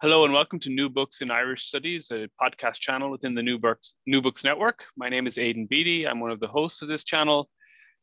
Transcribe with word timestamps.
Hello 0.00 0.24
and 0.24 0.32
welcome 0.32 0.60
to 0.60 0.70
New 0.70 0.88
Books 0.88 1.22
in 1.22 1.30
Irish 1.32 1.64
Studies, 1.64 2.12
a 2.12 2.28
podcast 2.40 2.74
channel 2.74 3.10
within 3.10 3.34
the 3.34 3.42
New 3.42 3.58
Books, 3.58 3.96
New 4.06 4.22
Books 4.22 4.44
Network. 4.44 4.84
My 4.96 5.08
name 5.08 5.26
is 5.26 5.38
Aidan 5.38 5.66
Beatty. 5.66 6.06
I'm 6.06 6.20
one 6.20 6.30
of 6.30 6.38
the 6.38 6.46
hosts 6.46 6.82
of 6.82 6.88
this 6.88 7.02
channel. 7.02 7.50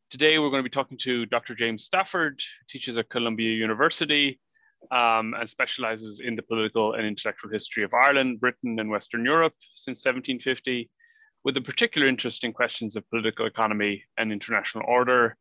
Today 0.09 0.38
we're 0.38 0.49
going 0.49 0.62
to 0.62 0.70
be 0.70 0.73
talking 0.73 0.98
to 1.04 1.26
Dr. 1.27 1.55
James 1.55 1.85
Stafford, 1.85 2.41
who 2.41 2.66
teaches 2.68 2.98
at 2.98 3.09
Columbia 3.09 3.54
University 3.54 4.41
um, 4.91 5.35
and 5.40 5.49
specializes 5.49 6.20
in 6.20 6.35
the 6.35 6.41
political 6.41 6.95
and 6.95 7.08
intellectual 7.08 7.49
history 7.49 7.85
of 7.85 7.94
Ireland, 7.94 8.41
Britain, 8.41 8.77
and 8.77 8.90
Western 8.90 9.23
Europe 9.23 9.54
since 9.76 9.99
1750, 9.99 10.90
with 11.46 11.55
a 11.55 11.62
particular 11.62 12.09
interest 12.09 12.43
in 12.43 12.52
questions 12.52 12.98
of 12.98 13.09
political 13.09 13.46
economy 13.46 14.04
and 14.18 14.34
international 14.34 14.84
order. 14.85 15.38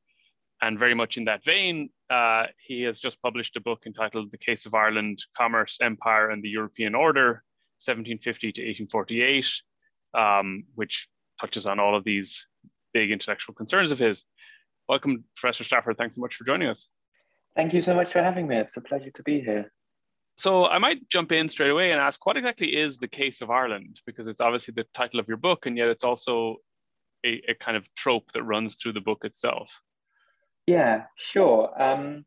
And 0.64 0.78
very 0.78 0.94
much 0.94 1.18
in 1.18 1.26
that 1.26 1.44
vein, 1.44 1.90
uh, 2.08 2.46
he 2.56 2.80
has 2.84 2.98
just 2.98 3.20
published 3.20 3.54
a 3.56 3.60
book 3.60 3.82
entitled 3.84 4.30
The 4.32 4.38
Case 4.38 4.64
of 4.64 4.74
Ireland, 4.74 5.18
Commerce, 5.36 5.76
Empire, 5.82 6.30
and 6.30 6.42
the 6.42 6.48
European 6.48 6.94
Order, 6.94 7.44
1750 7.84 8.52
to 8.52 8.62
1848, 8.62 9.46
um, 10.14 10.64
which 10.74 11.06
touches 11.38 11.66
on 11.66 11.78
all 11.78 11.94
of 11.94 12.02
these 12.02 12.46
big 12.94 13.10
intellectual 13.10 13.54
concerns 13.54 13.90
of 13.90 13.98
his. 13.98 14.24
Welcome, 14.88 15.24
Professor 15.36 15.64
Stafford. 15.64 15.98
Thanks 15.98 16.16
so 16.16 16.22
much 16.22 16.34
for 16.34 16.44
joining 16.44 16.68
us. 16.68 16.88
Thank 17.54 17.74
you 17.74 17.82
so 17.82 17.94
much 17.94 18.10
for 18.10 18.22
having 18.22 18.48
me. 18.48 18.56
It's 18.56 18.78
a 18.78 18.80
pleasure 18.80 19.10
to 19.10 19.22
be 19.22 19.40
here. 19.40 19.70
So 20.38 20.64
I 20.64 20.78
might 20.78 21.06
jump 21.10 21.30
in 21.30 21.50
straight 21.50 21.72
away 21.72 21.92
and 21.92 22.00
ask, 22.00 22.24
what 22.24 22.38
exactly 22.38 22.74
is 22.74 22.96
the 22.96 23.06
case 23.06 23.42
of 23.42 23.50
Ireland? 23.50 24.00
Because 24.06 24.28
it's 24.28 24.40
obviously 24.40 24.72
the 24.74 24.86
title 24.94 25.20
of 25.20 25.28
your 25.28 25.36
book, 25.36 25.66
and 25.66 25.76
yet 25.76 25.88
it's 25.88 26.04
also 26.04 26.56
a, 27.22 27.42
a 27.50 27.54
kind 27.54 27.76
of 27.76 27.86
trope 27.94 28.32
that 28.32 28.44
runs 28.44 28.76
through 28.76 28.94
the 28.94 29.02
book 29.02 29.26
itself. 29.26 29.70
Yeah, 30.66 31.04
sure. 31.16 31.70
Um, 31.78 32.24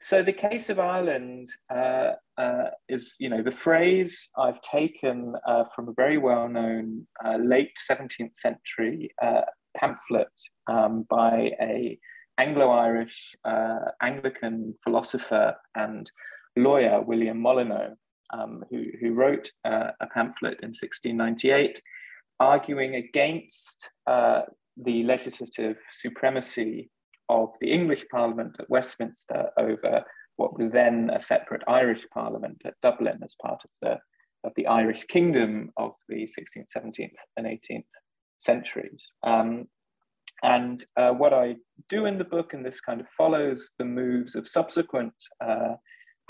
so 0.00 0.22
the 0.22 0.32
case 0.32 0.70
of 0.70 0.78
Ireland 0.78 1.48
uh, 1.74 2.12
uh, 2.36 2.70
is, 2.88 3.16
you 3.18 3.28
know, 3.28 3.42
the 3.42 3.52
phrase 3.52 4.28
I've 4.36 4.60
taken 4.62 5.34
uh, 5.46 5.64
from 5.74 5.88
a 5.88 5.92
very 5.92 6.18
well-known 6.18 7.06
uh, 7.24 7.36
late 7.36 7.72
17th 7.90 8.36
century 8.36 9.10
uh, 9.20 9.42
pamphlet 9.76 10.28
um, 10.68 11.04
by 11.10 11.50
a 11.60 11.98
Anglo-Irish 12.38 13.34
uh, 13.44 13.78
Anglican 14.00 14.74
philosopher 14.84 15.56
and 15.74 16.10
lawyer, 16.56 17.02
William 17.02 17.40
Molyneux, 17.40 17.96
um, 18.32 18.64
who, 18.70 18.84
who 19.00 19.12
wrote 19.12 19.50
a 19.64 20.06
pamphlet 20.14 20.60
in 20.62 20.68
1698 20.68 21.82
arguing 22.38 22.94
against 22.94 23.90
the 24.06 25.02
legislative 25.02 25.76
supremacy 25.90 26.88
of 27.28 27.54
the 27.60 27.70
English 27.70 28.04
Parliament 28.10 28.56
at 28.58 28.70
Westminster 28.70 29.50
over 29.58 30.04
what 30.36 30.56
was 30.56 30.70
then 30.70 31.10
a 31.12 31.20
separate 31.20 31.62
Irish 31.66 32.06
Parliament 32.12 32.62
at 32.64 32.80
Dublin 32.80 33.20
as 33.24 33.34
part 33.42 33.60
of 33.64 33.70
the, 33.82 33.98
of 34.44 34.52
the 34.56 34.66
Irish 34.66 35.04
Kingdom 35.04 35.70
of 35.76 35.92
the 36.08 36.26
16th, 36.26 36.68
17th, 36.74 37.10
and 37.36 37.46
18th 37.46 37.84
centuries. 38.38 39.10
Um, 39.24 39.66
and 40.42 40.84
uh, 40.96 41.10
what 41.10 41.34
I 41.34 41.56
do 41.88 42.06
in 42.06 42.18
the 42.18 42.24
book, 42.24 42.54
and 42.54 42.64
this 42.64 42.80
kind 42.80 43.00
of 43.00 43.08
follows 43.08 43.72
the 43.78 43.84
moves 43.84 44.36
of 44.36 44.46
subsequent 44.46 45.14
uh, 45.44 45.74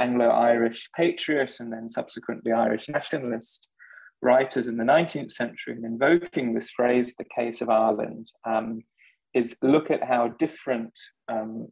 Anglo 0.00 0.28
Irish 0.28 0.88
patriots 0.96 1.60
and 1.60 1.72
then 1.72 1.88
subsequently 1.88 2.52
Irish 2.52 2.88
nationalist 2.88 3.68
writers 4.22 4.68
in 4.68 4.76
the 4.76 4.84
19th 4.84 5.32
century, 5.32 5.76
in 5.76 5.84
invoking 5.84 6.54
this 6.54 6.70
phrase, 6.70 7.14
the 7.14 7.24
case 7.36 7.60
of 7.60 7.68
Ireland. 7.68 8.32
Um, 8.44 8.82
is 9.38 9.56
look 9.62 9.90
at 9.90 10.04
how 10.04 10.28
different 10.28 10.98
um, 11.28 11.68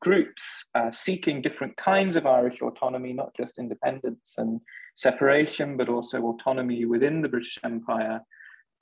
groups 0.00 0.64
seeking 0.90 1.40
different 1.40 1.76
kinds 1.76 2.16
of 2.16 2.26
Irish 2.26 2.60
autonomy, 2.60 3.12
not 3.12 3.30
just 3.36 3.58
independence 3.58 4.34
and 4.36 4.60
separation, 4.96 5.76
but 5.76 5.88
also 5.88 6.22
autonomy 6.22 6.84
within 6.84 7.22
the 7.22 7.28
British 7.28 7.58
Empire, 7.64 8.20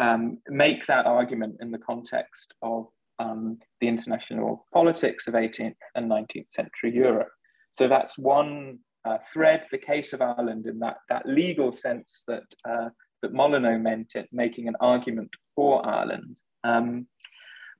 um, 0.00 0.39
make 0.49 0.87
that 0.87 1.06
argument 1.06 1.56
in 1.61 1.71
the 1.71 1.78
context 1.78 2.55
of 2.62 2.87
um, 3.19 3.59
the 3.81 3.89
international 3.89 4.66
politics 4.72 5.27
of 5.27 5.34
18th 5.34 5.77
and 5.95 6.11
19th 6.11 6.51
century 6.51 6.93
Europe. 6.95 7.31
So 7.72 7.89
that's 7.89 8.19
one 8.19 8.78
uh, 9.05 9.19
thread, 9.33 9.66
the 9.71 9.78
case 9.78 10.12
of 10.12 10.22
Ireland 10.22 10.66
in 10.66 10.78
that, 10.81 10.99
that 11.09 11.27
legal 11.27 11.72
sense 11.72 12.25
that, 12.27 12.45
uh, 12.69 12.89
that 13.22 13.33
Molyneux 13.33 13.78
meant 13.78 14.15
it, 14.15 14.28
making 14.33 14.69
an 14.69 14.77
argument 14.81 15.31
for 15.55 15.87
Ireland. 15.87 16.41
Um, 16.65 17.06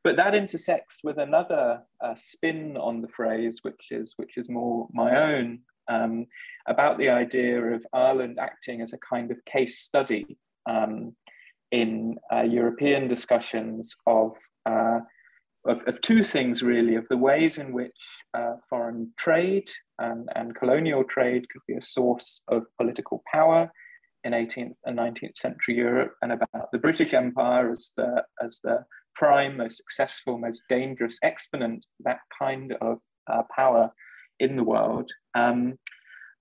but 0.05 0.17
that 0.17 0.35
intersects 0.35 1.03
with 1.03 1.19
another 1.19 1.83
uh, 2.01 2.15
spin 2.15 2.77
on 2.77 3.01
the 3.01 3.09
phrase, 3.09 3.61
which 3.63 3.91
is 3.91 4.15
which 4.17 4.37
is 4.37 4.49
more 4.49 4.87
my 4.93 5.17
own, 5.17 5.61
um, 5.89 6.27
about 6.67 6.99
the 6.99 7.09
idea 7.09 7.61
of 7.61 7.85
Ireland 7.93 8.39
acting 8.39 8.83
as 8.83 8.93
a 8.93 8.99
kind 8.99 9.31
of 9.31 9.45
case 9.45 9.79
study 9.81 10.37
um, 10.67 11.17
in 11.71 12.17
uh, 12.33 12.43
European 12.43 13.09
discussions 13.09 13.97
of, 14.07 14.33
uh, 14.67 15.01
of, 15.67 15.83
of 15.87 16.01
two 16.01 16.23
things 16.23 16.63
really, 16.63 16.95
of 16.95 17.09
the 17.09 17.17
ways 17.17 17.59
in 17.59 17.73
which 17.73 17.97
uh, 18.35 18.55
foreign 18.69 19.13
trade 19.17 19.69
and, 19.99 20.29
and 20.37 20.55
colonial 20.55 21.05
trade 21.05 21.49
could 21.49 21.63
be 21.67 21.75
a 21.75 21.83
source 21.83 22.43
of 22.49 22.67
political 22.79 23.23
power 23.33 23.73
in 24.25 24.33
18th 24.33 24.75
and 24.85 24.99
19th 24.99 25.37
century 25.37 25.77
Europe, 25.77 26.15
and 26.23 26.33
about 26.33 26.71
the 26.73 26.79
British 26.79 27.13
Empire 27.13 27.71
as 27.71 27.93
the 27.97 28.23
as 28.43 28.61
the 28.65 28.85
prime, 29.15 29.57
most 29.57 29.77
successful, 29.77 30.39
most 30.39 30.63
dangerous 30.69 31.19
exponent, 31.23 31.87
that 32.01 32.19
kind 32.37 32.75
of 32.81 32.99
uh, 33.31 33.43
power 33.55 33.91
in 34.41 34.57
the 34.57 34.65
world, 34.65 35.11
um, 35.35 35.79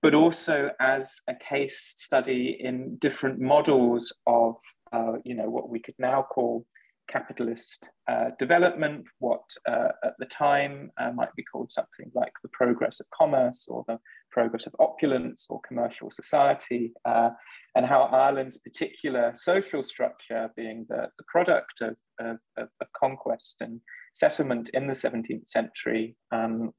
but 0.02 0.16
also 0.16 0.72
as 0.80 1.22
a 1.28 1.36
case 1.36 1.94
study 1.98 2.58
in 2.60 2.98
different 2.98 3.40
models 3.40 4.12
of, 4.26 4.56
uh, 4.92 5.14
you 5.24 5.36
know, 5.36 5.50
what 5.50 5.70
we 5.70 5.80
could 5.80 5.96
now 6.00 6.24
call 6.24 6.66
capitalist 7.08 7.90
uh, 8.10 8.30
development, 8.40 9.08
what 9.20 9.44
uh, 9.68 9.90
at 10.04 10.14
the 10.20 10.26
time 10.26 10.92
uh, 11.00 11.12
might 11.12 11.34
be 11.36 11.44
called 11.44 11.72
something 11.72 12.12
like 12.14 12.34
the 12.42 12.50
progress 12.50 13.00
of 13.00 13.06
commerce 13.18 13.66
or 13.68 13.84
the 13.88 14.00
progress 14.32 14.66
of 14.66 14.76
opulence 14.80 15.46
or 15.50 15.62
commercial 15.68 16.10
society, 16.12 16.94
uh, 17.06 17.30
and 17.76 17.86
how 17.86 18.04
Ireland's 18.04 18.58
particular 18.58 19.32
social 19.36 19.84
structure, 19.84 20.50
being 20.56 20.86
the, 20.90 21.10
the 21.18 21.24
product 21.28 21.82
of, 21.82 21.96
of, 22.20 22.40
of, 22.58 22.70
conquest 23.00 23.58
and 23.60 23.82
settlement 24.14 24.70
in 24.74 24.88
the 24.88 24.94
17th 24.94 25.48
century, 25.48 26.16
um, 26.32 26.72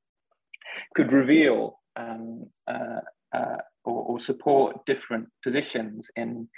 could 0.94 1.12
reveal 1.12 1.80
um, 1.96 2.50
uh, 2.66 3.00
uh, 3.34 3.56
or, 3.84 4.02
or, 4.04 4.18
support 4.18 4.84
different 4.86 5.28
positions 5.42 6.10
in, 6.16 6.48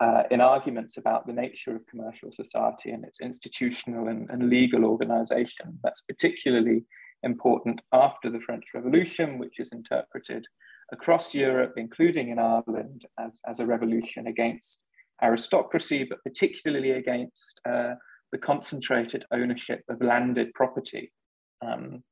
uh, 0.00 0.22
in 0.30 0.40
arguments 0.40 0.96
about 0.96 1.26
the 1.26 1.32
nature 1.32 1.76
of 1.76 1.86
commercial 1.86 2.32
society 2.32 2.90
and 2.90 3.04
its 3.04 3.20
institutional 3.20 4.08
and, 4.08 4.30
and 4.30 4.48
legal 4.48 4.84
organization. 4.84 5.78
That's 5.82 6.00
particularly 6.00 6.84
important 7.22 7.82
after 7.92 8.30
the 8.30 8.40
French 8.40 8.64
Revolution, 8.74 9.38
which 9.38 9.60
is 9.60 9.70
interpreted 9.72 10.46
across 10.90 11.34
Europe, 11.34 11.74
including 11.76 12.30
in 12.30 12.38
Ireland, 12.38 13.04
as, 13.18 13.40
as 13.46 13.60
a 13.60 13.66
revolution 13.66 14.26
against 14.26 14.80
aristocracy, 15.22 16.04
but 16.04 16.24
particularly 16.24 16.92
against 16.92 17.60
uh, 17.68 17.94
the 18.32 18.38
concentrated 18.38 19.24
ownership 19.30 19.82
of 19.90 20.00
landed 20.00 20.52
property. 20.54 21.12
Um, 21.60 22.04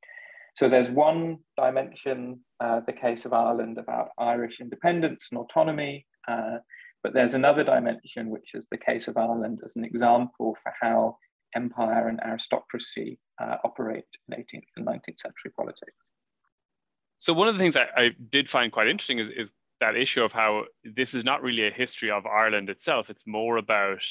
so 0.55 0.69
there's 0.69 0.91
one 0.91 1.39
dimension, 1.57 2.41
uh, 2.61 2.81
the 2.87 2.93
case 2.93 3.25
of 3.25 3.33
Ireland, 3.33 3.79
about 3.79 4.11
Irish 4.19 4.61
independence 4.61 5.29
and 5.31 5.39
autonomy, 5.39 6.05
uh, 6.27 6.59
but 7.03 7.15
there's 7.15 7.35
another 7.35 7.65
dimension, 7.65 8.31
which 8.31 8.55
is 8.55 8.67
the 8.71 8.79
case 8.79 9.09
of 9.09 9.17
Ireland 9.17 9.61
as 9.65 9.77
an 9.77 9.85
example 9.85 10.57
for 10.63 10.73
how 10.81 11.17
empire 11.55 12.09
and 12.09 12.21
aristocracy 12.21 13.19
uh, 13.41 13.57
operate 13.65 14.05
in 14.29 14.37
18th 14.37 14.67
and 14.77 14.87
19th 14.87 15.19
century 15.19 15.51
politics. 15.57 15.97
So 17.19 17.33
one 17.33 17.49
of 17.49 17.55
the 17.55 17.59
things 17.59 17.77
I, 17.77 17.87
I 17.97 18.11
did 18.31 18.49
find 18.49 18.71
quite 18.71 18.89
interesting 18.89 19.19
is, 19.19 19.29
is 19.29 19.51
that 19.81 19.97
issue 19.97 20.23
of 20.23 20.33
how 20.33 20.65
this 20.85 21.15
is 21.15 21.25
not 21.25 21.43
really 21.43 21.67
a 21.67 21.71
history 21.71 22.11
of 22.11 22.27
Ireland 22.27 22.69
itself. 22.69 23.11
It's 23.11 23.27
more 23.27 23.57
about 23.57 24.03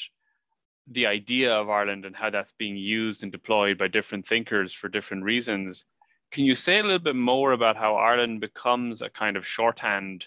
the 0.90 1.06
idea 1.06 1.52
of 1.52 1.68
Ireland 1.68 2.06
and 2.06 2.16
how 2.16 2.30
that's 2.30 2.52
being 2.52 2.76
used 2.76 3.22
and 3.22 3.30
deployed 3.30 3.76
by 3.78 3.88
different 3.88 4.26
thinkers 4.26 4.72
for 4.72 4.88
different 4.88 5.24
reasons. 5.24 5.84
can 6.30 6.44
you 6.44 6.54
say 6.54 6.78
a 6.78 6.82
little 6.82 6.98
bit 6.98 7.16
more 7.16 7.52
about 7.52 7.76
how 7.76 7.96
Ireland 7.96 8.40
becomes 8.40 9.02
a 9.02 9.10
kind 9.10 9.36
of 9.36 9.46
shorthand 9.46 10.26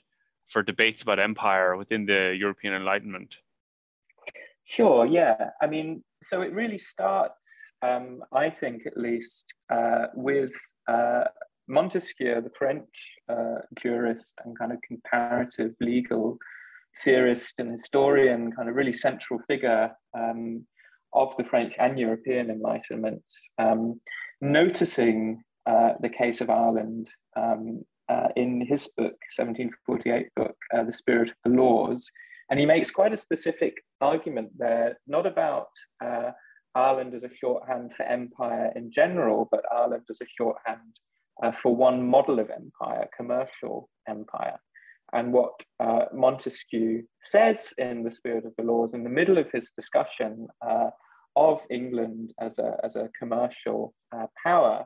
for 0.51 0.61
debates 0.61 1.01
about 1.01 1.19
empire 1.19 1.77
within 1.77 2.05
the 2.05 2.35
European 2.37 2.73
Enlightenment? 2.73 3.37
Sure, 4.65 5.05
yeah. 5.05 5.49
I 5.61 5.67
mean, 5.67 6.03
so 6.21 6.41
it 6.41 6.53
really 6.53 6.77
starts, 6.77 7.71
um, 7.81 8.21
I 8.31 8.49
think 8.49 8.85
at 8.85 8.97
least, 8.97 9.53
uh, 9.69 10.07
with 10.13 10.53
uh, 10.87 11.23
Montesquieu, 11.67 12.41
the 12.41 12.51
French 12.57 12.87
uh, 13.29 13.59
jurist 13.81 14.35
and 14.43 14.57
kind 14.57 14.71
of 14.71 14.79
comparative 14.87 15.73
legal 15.79 16.37
theorist 17.03 17.59
and 17.59 17.71
historian, 17.71 18.51
kind 18.51 18.69
of 18.69 18.75
really 18.75 18.93
central 18.93 19.39
figure 19.47 19.91
um, 20.17 20.65
of 21.13 21.35
the 21.37 21.43
French 21.43 21.73
and 21.79 21.99
European 21.99 22.49
Enlightenment, 22.49 23.23
um, 23.57 23.99
noticing 24.39 25.43
uh, 25.65 25.93
the 26.01 26.09
case 26.09 26.41
of 26.41 26.49
Ireland 26.49 27.11
um, 27.35 27.83
uh, 28.11 28.27
in 28.35 28.65
his 28.65 28.87
book, 28.97 29.17
1748 29.37 30.27
book, 30.35 30.55
uh, 30.73 30.83
The 30.83 30.91
Spirit 30.91 31.29
of 31.29 31.35
the 31.45 31.57
Laws. 31.61 32.09
And 32.49 32.59
he 32.59 32.65
makes 32.65 32.91
quite 32.91 33.13
a 33.13 33.17
specific 33.17 33.83
argument 34.01 34.49
there, 34.57 34.97
not 35.07 35.25
about 35.25 35.69
uh, 36.03 36.31
Ireland 36.75 37.13
as 37.15 37.23
a 37.23 37.33
shorthand 37.33 37.93
for 37.95 38.03
empire 38.03 38.71
in 38.75 38.91
general, 38.91 39.47
but 39.49 39.63
Ireland 39.71 40.03
as 40.09 40.19
a 40.21 40.25
shorthand 40.37 40.97
uh, 41.41 41.51
for 41.51 41.75
one 41.75 42.05
model 42.05 42.39
of 42.39 42.49
empire, 42.49 43.07
commercial 43.15 43.89
empire. 44.07 44.59
And 45.13 45.31
what 45.33 45.53
uh, 45.79 46.05
Montesquieu 46.13 47.03
says 47.23 47.73
in 47.77 48.03
The 48.03 48.13
Spirit 48.13 48.45
of 48.45 48.53
the 48.57 48.63
Laws, 48.63 48.93
in 48.93 49.03
the 49.03 49.09
middle 49.09 49.37
of 49.37 49.51
his 49.51 49.71
discussion 49.71 50.47
uh, 50.65 50.89
of 51.35 51.61
England 51.69 52.33
as 52.39 52.59
a, 52.59 52.77
as 52.83 52.95
a 52.95 53.09
commercial 53.17 53.93
power, 54.43 54.85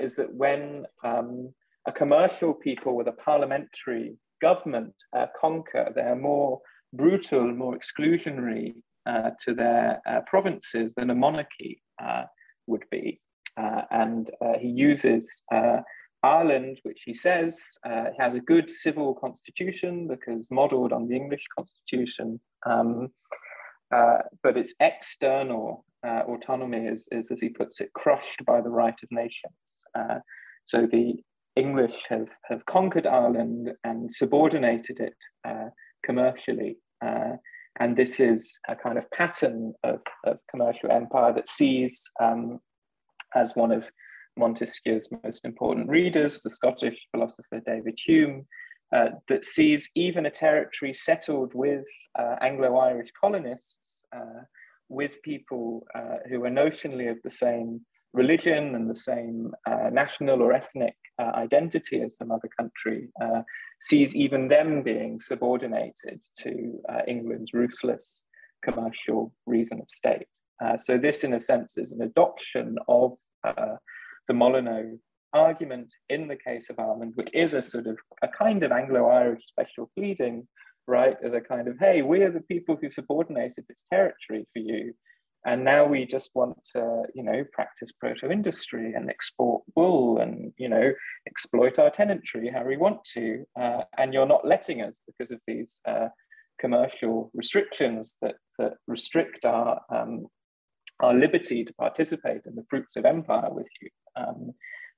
is 0.00 0.16
that 0.16 0.32
when 0.32 0.86
um, 1.04 1.52
a 1.86 1.92
commercial 1.92 2.52
people 2.54 2.96
with 2.96 3.08
a 3.08 3.12
parliamentary 3.12 4.16
government 4.40 4.94
uh, 5.16 5.26
conquer, 5.40 5.92
they're 5.94 6.16
more 6.16 6.60
brutal, 6.92 7.52
more 7.52 7.78
exclusionary 7.78 8.74
uh, 9.06 9.30
to 9.44 9.54
their 9.54 10.00
provinces 10.26 10.94
than 10.94 11.10
a 11.10 11.14
monarchy 11.14 11.82
would 12.66 12.84
be. 12.90 13.20
and 13.56 14.30
he 14.60 14.68
uses 14.68 15.42
Ireland, 16.26 16.80
which 16.82 17.02
he 17.04 17.14
says 17.14 17.78
uh, 17.84 18.06
has 18.18 18.34
a 18.34 18.40
good 18.40 18.68
civil 18.68 19.14
constitution 19.14 20.08
because 20.08 20.50
modelled 20.50 20.92
on 20.92 21.06
the 21.06 21.14
English 21.14 21.44
constitution, 21.56 22.40
um, 22.66 23.08
uh, 23.94 24.18
but 24.42 24.56
its 24.56 24.74
external 24.80 25.84
uh, 26.06 26.22
autonomy 26.26 26.86
is, 26.86 27.08
is, 27.12 27.30
as 27.30 27.40
he 27.40 27.48
puts 27.48 27.80
it, 27.80 27.92
crushed 27.92 28.44
by 28.44 28.60
the 28.60 28.68
right 28.68 28.98
of 29.02 29.08
nations. 29.12 29.54
Uh, 29.94 30.18
so 30.64 30.86
the 30.90 31.14
English 31.56 31.94
have, 32.08 32.28
have 32.44 32.64
conquered 32.66 33.06
Ireland 33.06 33.72
and 33.84 34.12
subordinated 34.12 35.00
it 35.00 35.14
uh, 35.46 35.70
commercially. 36.04 36.78
Uh, 37.04 37.36
and 37.80 37.96
this 37.96 38.20
is 38.20 38.58
a 38.68 38.76
kind 38.76 38.98
of 38.98 39.10
pattern 39.10 39.74
of, 39.82 40.00
of 40.24 40.38
commercial 40.50 40.90
empire 40.90 41.32
that 41.34 41.48
sees 41.48 42.10
um, 42.20 42.60
as 43.34 43.54
one 43.54 43.72
of 43.72 43.88
Montesquieu's 44.38 45.08
most 45.24 45.44
important 45.44 45.88
readers, 45.88 46.42
the 46.42 46.50
Scottish 46.50 46.98
philosopher 47.10 47.60
David 47.66 47.98
Hume, 48.04 48.46
uh, 48.94 49.08
that 49.28 49.44
sees 49.44 49.90
even 49.94 50.26
a 50.26 50.30
territory 50.30 50.94
settled 50.94 51.52
with 51.54 51.84
uh, 52.18 52.36
Anglo 52.40 52.76
Irish 52.78 53.10
colonists, 53.20 54.04
uh, 54.14 54.42
with 54.88 55.20
people 55.22 55.86
uh, 55.94 56.18
who 56.28 56.44
are 56.44 56.50
notionally 56.50 57.10
of 57.10 57.18
the 57.24 57.30
same 57.30 57.80
religion 58.16 58.74
and 58.74 58.88
the 58.90 58.96
same 58.96 59.52
uh, 59.70 59.90
national 59.92 60.42
or 60.42 60.52
ethnic 60.52 60.96
uh, 61.20 61.32
identity 61.34 62.00
as 62.00 62.16
the 62.16 62.24
mother 62.24 62.48
country, 62.58 63.08
sees 63.80 64.16
even 64.16 64.48
them 64.48 64.82
being 64.82 65.20
subordinated 65.20 66.22
to 66.36 66.80
England's 67.06 67.52
ruthless 67.52 68.20
commercial 68.64 69.32
reason 69.44 69.78
of 69.80 69.88
state. 69.90 70.26
so, 70.78 70.96
this, 70.96 71.24
in 71.24 71.34
a 71.34 71.40
sense, 71.40 71.76
is 71.76 71.92
an 71.92 72.02
adoption 72.02 72.76
of 72.88 73.12
the 73.44 74.34
Molyneux 74.34 74.98
argument 75.32 75.92
in 76.08 76.28
the 76.28 76.36
case 76.36 76.70
of 76.70 76.78
Ireland, 76.78 77.12
which 77.14 77.30
is 77.32 77.54
a 77.54 77.62
sort 77.62 77.86
of 77.86 77.98
a 78.22 78.28
kind 78.28 78.62
of 78.62 78.72
Anglo-Irish 78.72 79.44
special 79.44 79.90
pleading, 79.96 80.48
right? 80.86 81.16
As 81.22 81.32
a 81.32 81.40
kind 81.40 81.68
of, 81.68 81.76
hey, 81.78 82.02
we 82.02 82.22
are 82.22 82.30
the 82.30 82.40
people 82.40 82.76
who 82.80 82.90
subordinated 82.90 83.64
this 83.68 83.84
territory 83.92 84.46
for 84.52 84.60
you. 84.60 84.94
And 85.46 85.64
now 85.64 85.82
we 85.86 86.04
just 86.06 86.30
want 86.34 86.56
to, 86.74 87.04
you 87.14 87.22
know, 87.22 87.44
practice 87.52 87.92
proto-industry 87.92 88.94
and 88.94 89.08
export 89.08 89.62
wool 89.76 90.18
and, 90.18 90.52
you 90.58 90.68
know, 90.68 90.92
exploit 91.26 91.78
our 91.78 91.90
tenantry 91.90 92.50
how 92.52 92.64
we 92.64 92.76
want 92.76 93.04
to. 93.14 93.44
Uh, 93.58 93.82
and 93.96 94.12
you're 94.12 94.26
not 94.34 94.46
letting 94.46 94.82
us 94.82 94.98
because 95.06 95.30
of 95.30 95.40
these 95.46 95.80
uh, 95.86 96.08
commercial 96.58 97.30
restrictions 97.32 98.16
that, 98.22 98.36
that 98.58 98.74
restrict 98.88 99.44
our 99.44 99.80
um, 99.96 100.26
our 101.00 101.14
liberty 101.14 101.64
to 101.64 101.74
participate 101.74 102.42
in 102.46 102.54
the 102.54 102.64
fruits 102.70 102.96
of 102.96 103.04
empire 103.04 103.50
with 103.50 103.66
you. 103.82 103.90
Um, 104.16 104.52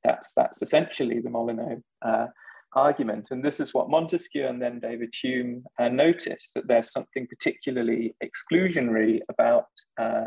that's, 0.04 0.32
that's 0.34 0.62
essentially 0.62 1.20
the 1.20 1.30
Molyneux 1.30 1.82
uh, 2.02 2.26
argument. 2.74 3.28
And 3.30 3.44
this 3.44 3.60
is 3.60 3.72
what 3.72 3.90
Montesquieu 3.90 4.46
and 4.46 4.60
then 4.60 4.80
David 4.80 5.14
Hume 5.22 5.64
uh, 5.78 5.88
notice 5.88 6.52
that 6.54 6.68
there's 6.68 6.92
something 6.92 7.26
particularly 7.26 8.14
exclusionary 8.22 9.20
about 9.28 9.68
uh, 9.98 10.24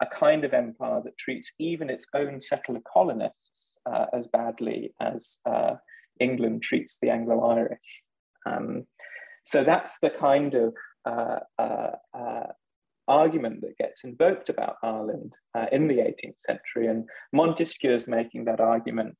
a 0.00 0.06
kind 0.06 0.44
of 0.44 0.52
empire 0.52 1.00
that 1.04 1.18
treats 1.18 1.52
even 1.58 1.88
its 1.88 2.06
own 2.14 2.40
settler 2.40 2.80
colonists 2.92 3.76
uh, 3.86 4.06
as 4.12 4.26
badly 4.26 4.92
as 5.00 5.38
uh, 5.46 5.74
England 6.20 6.62
treats 6.62 6.98
the 7.00 7.10
Anglo 7.10 7.40
Irish. 7.50 8.02
Um, 8.46 8.86
so 9.44 9.62
that's 9.62 9.98
the 10.00 10.10
kind 10.10 10.54
of 10.54 10.74
uh, 11.04 11.40
uh, 11.58 12.46
argument 13.06 13.60
that 13.60 13.78
gets 13.78 14.04
invoked 14.04 14.48
about 14.48 14.76
Ireland 14.82 15.34
in 15.70 15.88
the 15.88 15.98
18th 15.98 16.40
century. 16.40 16.86
And 16.86 17.06
Montesquieu 17.32 17.94
is 17.94 18.08
making 18.08 18.46
that 18.46 18.60
argument 18.60 19.16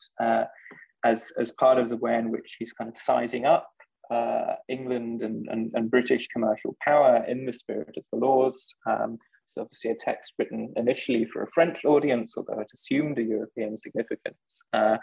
as, 1.04 1.32
as 1.38 1.52
part 1.52 1.78
of 1.78 1.88
the 1.88 1.96
way 1.96 2.16
in 2.16 2.30
which 2.30 2.56
he's 2.58 2.72
kind 2.72 2.90
of 2.90 2.96
sizing 2.98 3.44
up 3.44 3.68
uh, 4.10 4.54
England 4.68 5.22
and, 5.22 5.46
and, 5.48 5.70
and, 5.74 5.90
British 5.90 6.28
commercial 6.28 6.76
power 6.84 7.24
in 7.26 7.46
the 7.46 7.52
spirit 7.52 7.94
of 7.96 8.04
the 8.12 8.18
laws. 8.18 8.74
Um, 8.86 9.18
it's 9.46 9.56
obviously 9.56 9.90
a 9.92 9.94
text 9.94 10.34
written 10.38 10.72
initially 10.76 11.26
for 11.26 11.42
a 11.42 11.50
French 11.54 11.84
audience, 11.84 12.34
although 12.36 12.60
it 12.60 12.70
assumed 12.74 13.18
a 13.18 13.22
European 13.22 13.76
significance. 13.78 14.62
Uh, 14.72 14.96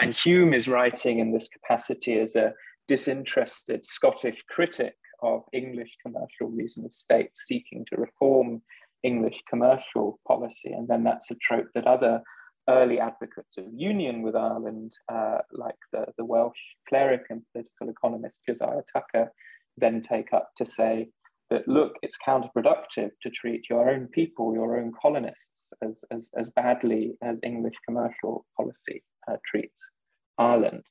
and 0.00 0.14
Hume 0.14 0.54
is 0.54 0.68
writing 0.68 1.18
in 1.18 1.32
this 1.32 1.48
capacity 1.48 2.18
as 2.18 2.36
a 2.36 2.52
disinterested 2.88 3.84
Scottish 3.84 4.42
critic 4.48 4.96
of 5.22 5.42
English 5.52 5.90
commercial 6.04 6.48
reason 6.48 6.84
of 6.84 6.94
state 6.94 7.30
seeking 7.34 7.86
to 7.86 7.96
reform 7.96 8.62
English 9.02 9.40
commercial 9.48 10.18
policy. 10.26 10.72
And 10.72 10.88
then 10.88 11.04
that's 11.04 11.30
a 11.30 11.36
trope 11.36 11.68
that 11.74 11.86
other 11.86 12.22
early 12.68 13.00
advocates 13.00 13.56
of 13.58 13.64
union 13.74 14.22
with 14.22 14.36
Ireland, 14.36 14.92
uh, 15.08 15.38
like 15.52 15.78
the, 15.92 16.06
the 16.16 16.24
Welsh 16.24 16.58
cleric 16.88 17.22
and 17.30 17.42
political 17.52 17.88
economist 17.88 18.36
Josiah 18.48 18.82
Tucker, 18.92 19.32
then 19.76 20.02
take 20.02 20.32
up 20.32 20.50
to 20.58 20.64
say 20.64 21.08
that, 21.50 21.66
look, 21.66 21.94
it's 22.02 22.16
counterproductive 22.26 23.10
to 23.22 23.30
treat 23.30 23.68
your 23.68 23.90
own 23.90 24.06
people, 24.08 24.54
your 24.54 24.78
own 24.78 24.92
colonists, 25.00 25.50
as, 25.82 26.04
as, 26.10 26.30
as 26.36 26.50
badly 26.50 27.14
as 27.22 27.40
English 27.42 27.74
commercial 27.84 28.46
policy 28.56 29.02
uh, 29.28 29.36
treats 29.44 29.90
Ireland. 30.38 30.82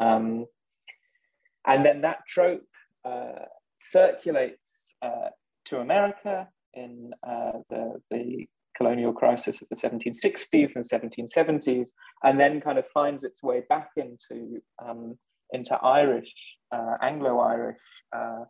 Um, 0.00 0.46
and 1.66 1.84
then 1.84 2.00
that 2.00 2.20
trope 2.26 2.66
uh, 3.04 3.46
circulates 3.78 4.94
uh, 5.02 5.30
to 5.66 5.78
America 5.78 6.48
in 6.74 7.12
uh, 7.26 7.58
the, 7.70 8.00
the 8.10 8.48
colonial 8.76 9.12
crisis 9.12 9.62
of 9.62 9.68
the 9.68 9.76
1760s 9.76 10.76
and 10.76 10.84
1770s, 10.84 11.90
and 12.22 12.40
then 12.40 12.60
kind 12.60 12.78
of 12.78 12.86
finds 12.88 13.24
its 13.24 13.42
way 13.42 13.62
back 13.68 13.90
into, 13.96 14.60
um, 14.84 15.18
into 15.52 15.74
Irish, 15.76 16.32
uh, 16.74 16.96
Anglo-Irish 17.00 17.78
uh, 18.14 18.44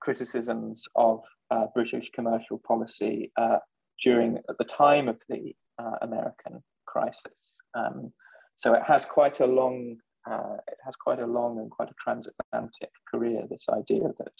criticisms 0.00 0.84
of 0.96 1.22
uh, 1.50 1.66
British 1.74 2.10
commercial 2.14 2.60
policy 2.66 3.32
uh, 3.36 3.58
during 4.02 4.38
at 4.48 4.58
the 4.58 4.64
time 4.64 5.08
of 5.08 5.18
the 5.28 5.54
American 6.02 6.62
crisis. 6.86 7.56
Um, 7.74 8.12
so 8.56 8.74
it 8.74 8.82
has 8.84 9.04
quite 9.04 9.38
a 9.38 9.46
long 9.46 9.98
uh, 10.28 10.56
it 10.66 10.78
has 10.84 10.94
quite 10.96 11.20
a 11.20 11.26
long 11.26 11.58
and 11.58 11.70
quite 11.70 11.88
a 11.88 11.94
transatlantic 12.02 12.90
career. 13.10 13.42
This 13.48 13.66
idea 13.70 14.08
that 14.18 14.32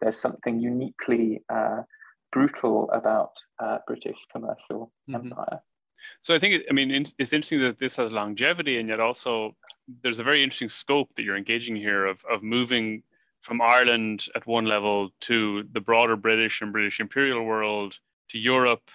there's 0.00 0.20
something 0.20 0.60
uniquely 0.60 1.42
uh, 1.48 1.82
brutal 2.32 2.90
about 2.92 3.32
uh, 3.58 3.78
British 3.86 4.16
commercial 4.32 4.92
mm-hmm. 5.08 5.14
empire. 5.16 5.60
So 6.22 6.34
I 6.34 6.38
think, 6.38 6.64
I 6.70 6.72
mean, 6.72 6.90
it's 7.18 7.32
interesting 7.32 7.60
that 7.60 7.78
this 7.78 7.96
has 7.96 8.12
longevity, 8.12 8.78
and 8.78 8.88
yet 8.88 9.00
also 9.00 9.54
there's 10.02 10.18
a 10.18 10.24
very 10.24 10.42
interesting 10.42 10.68
scope 10.68 11.10
that 11.14 11.22
you're 11.22 11.36
engaging 11.36 11.76
here 11.76 12.06
of, 12.06 12.24
of 12.30 12.42
moving 12.42 13.02
from 13.42 13.60
Ireland 13.60 14.26
at 14.34 14.46
one 14.46 14.64
level 14.64 15.10
to 15.22 15.64
the 15.72 15.80
broader 15.80 16.16
British 16.16 16.60
and 16.60 16.72
British 16.72 17.00
imperial 17.00 17.44
world, 17.44 17.94
to 18.30 18.38
Europe, 18.38 18.90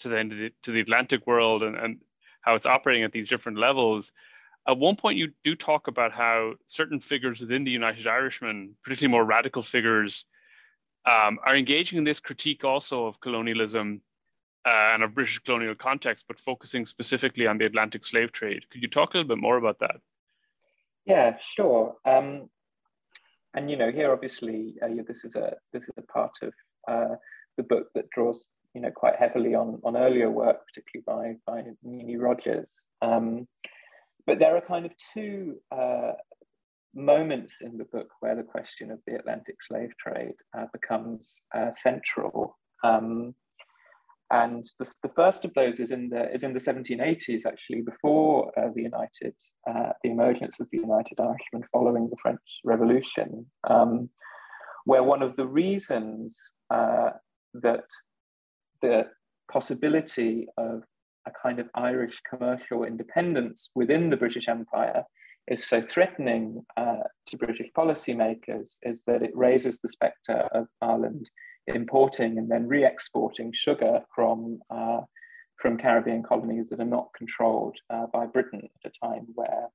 to 0.00 0.08
the, 0.08 0.16
the, 0.16 0.52
to 0.62 0.72
the 0.72 0.80
Atlantic 0.80 1.26
world, 1.26 1.62
and, 1.62 1.76
and 1.76 2.00
how 2.40 2.54
it's 2.54 2.66
operating 2.66 3.04
at 3.04 3.12
these 3.12 3.28
different 3.28 3.58
levels. 3.58 4.12
At 4.66 4.78
one 4.78 4.96
point, 4.96 5.18
you 5.18 5.32
do 5.42 5.54
talk 5.54 5.88
about 5.88 6.12
how 6.12 6.54
certain 6.66 7.00
figures 7.00 7.40
within 7.40 7.64
the 7.64 7.70
United 7.70 8.06
Irishmen, 8.06 8.74
particularly 8.82 9.12
more 9.12 9.24
radical 9.24 9.62
figures, 9.62 10.24
um, 11.06 11.38
are 11.44 11.56
engaging 11.56 11.98
in 11.98 12.04
this 12.04 12.20
critique 12.20 12.64
also 12.64 13.06
of 13.06 13.20
colonialism 13.20 14.00
uh, 14.64 14.90
and 14.94 15.02
of 15.02 15.14
British 15.14 15.38
colonial 15.40 15.74
context, 15.74 16.24
but 16.26 16.38
focusing 16.38 16.86
specifically 16.86 17.46
on 17.46 17.58
the 17.58 17.64
Atlantic 17.64 18.04
slave 18.04 18.32
trade. 18.32 18.64
Could 18.70 18.82
you 18.82 18.88
talk 18.88 19.14
a 19.14 19.18
little 19.18 19.28
bit 19.28 19.40
more 19.40 19.58
about 19.58 19.78
that? 19.80 19.96
Yeah, 21.04 21.36
sure. 21.38 21.96
Um, 22.06 22.48
and 23.54 23.70
you 23.70 23.76
know, 23.76 23.90
here 23.90 24.12
obviously, 24.12 24.74
uh, 24.82 24.88
this 25.06 25.24
is 25.24 25.36
a 25.36 25.54
this 25.72 25.84
is 25.84 25.94
a 25.98 26.02
part 26.02 26.32
of 26.42 26.52
uh, 26.88 27.16
the 27.56 27.62
book 27.62 27.88
that 27.94 28.08
draws 28.10 28.46
you 28.74 28.80
know 28.80 28.90
quite 28.90 29.16
heavily 29.16 29.54
on 29.54 29.80
on 29.84 29.96
earlier 29.96 30.30
work, 30.30 30.60
particularly 30.66 31.38
by 31.46 31.52
by 31.52 31.62
Nini 31.82 32.16
Rodgers. 32.16 32.70
Um, 33.02 33.46
but 34.26 34.38
there 34.38 34.56
are 34.56 34.62
kind 34.62 34.86
of 34.86 34.92
two 35.12 35.56
uh, 35.70 36.12
moments 36.94 37.60
in 37.60 37.78
the 37.78 37.84
book 37.84 38.08
where 38.20 38.36
the 38.36 38.42
question 38.42 38.90
of 38.90 39.00
the 39.06 39.14
Atlantic 39.14 39.62
slave 39.62 39.96
trade 39.98 40.34
uh, 40.56 40.66
becomes 40.72 41.40
uh, 41.54 41.70
central. 41.70 42.58
Um, 42.82 43.34
and 44.30 44.64
the, 44.78 44.90
the, 45.02 45.10
first 45.10 45.44
of 45.44 45.52
those 45.54 45.80
is 45.80 45.90
in 45.90 46.08
the 46.08 46.32
is 46.32 46.44
in 46.44 46.54
the 46.54 46.58
1780s, 46.58 47.46
actually, 47.46 47.82
before 47.82 48.52
uh, 48.58 48.70
the 48.74 48.82
United, 48.82 49.34
uh, 49.68 49.90
the 50.02 50.10
emergence 50.10 50.60
of 50.60 50.68
the 50.72 50.78
United 50.78 51.20
Irishmen 51.20 51.68
following 51.70 52.08
the 52.08 52.16
French 52.20 52.40
Revolution, 52.64 53.46
um, 53.68 54.08
where 54.84 55.02
one 55.02 55.22
of 55.22 55.36
the 55.36 55.46
reasons 55.46 56.52
uh, 56.70 57.10
that 57.54 57.84
the 58.80 59.06
possibility 59.50 60.46
of 60.56 60.84
a 61.26 61.30
kind 61.42 61.58
of 61.58 61.68
Irish 61.74 62.18
commercial 62.28 62.84
independence 62.84 63.70
within 63.74 64.10
the 64.10 64.16
British 64.16 64.48
Empire 64.48 65.04
is 65.48 65.66
so 65.66 65.82
threatening 65.82 66.64
uh, 66.76 67.04
to 67.26 67.36
British 67.36 67.68
policymakers 67.76 68.76
is 68.82 69.02
that 69.06 69.22
it 69.22 69.36
raises 69.36 69.78
the 69.78 69.88
spectre 69.88 70.48
of 70.52 70.66
Ireland 70.80 71.30
importing 71.66 72.38
and 72.38 72.50
then 72.50 72.66
re-exporting 72.66 73.52
sugar 73.52 74.00
from 74.14 74.60
uh, 74.70 75.00
from 75.60 75.78
Caribbean 75.78 76.22
colonies 76.22 76.68
that 76.68 76.80
are 76.80 76.84
not 76.84 77.08
controlled 77.16 77.76
uh, 77.88 78.06
by 78.12 78.26
Britain 78.26 78.62
at 78.84 78.90
a 78.90 79.06
time 79.06 79.26
where 79.34 79.68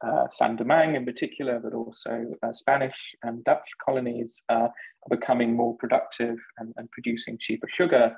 uh, 0.00 0.28
Saint-Domingue 0.30 0.94
in 0.94 1.04
particular, 1.04 1.58
but 1.58 1.74
also 1.74 2.26
uh, 2.42 2.52
Spanish 2.52 2.94
and 3.22 3.42
Dutch 3.44 3.68
colonies 3.84 4.42
uh, 4.48 4.68
are 4.68 5.10
becoming 5.10 5.56
more 5.56 5.76
productive 5.76 6.36
and, 6.58 6.72
and 6.76 6.88
producing 6.92 7.36
cheaper 7.40 7.68
sugar 7.68 8.16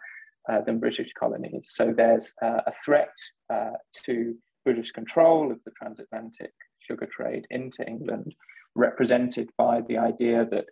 uh, 0.50 0.60
than 0.60 0.78
British 0.78 1.10
colonies. 1.18 1.70
So 1.70 1.94
there's 1.96 2.34
a 2.42 2.72
threat 2.84 3.14
to 4.04 4.34
British 4.64 4.90
control 4.90 5.50
of 5.50 5.58
the 5.64 5.70
transatlantic 5.70 6.52
sugar 6.86 7.06
trade 7.06 7.46
into 7.50 7.86
England, 7.86 8.34
represented 8.74 9.50
by 9.56 9.80
the 9.80 9.98
idea 9.98 10.44
that 10.44 10.66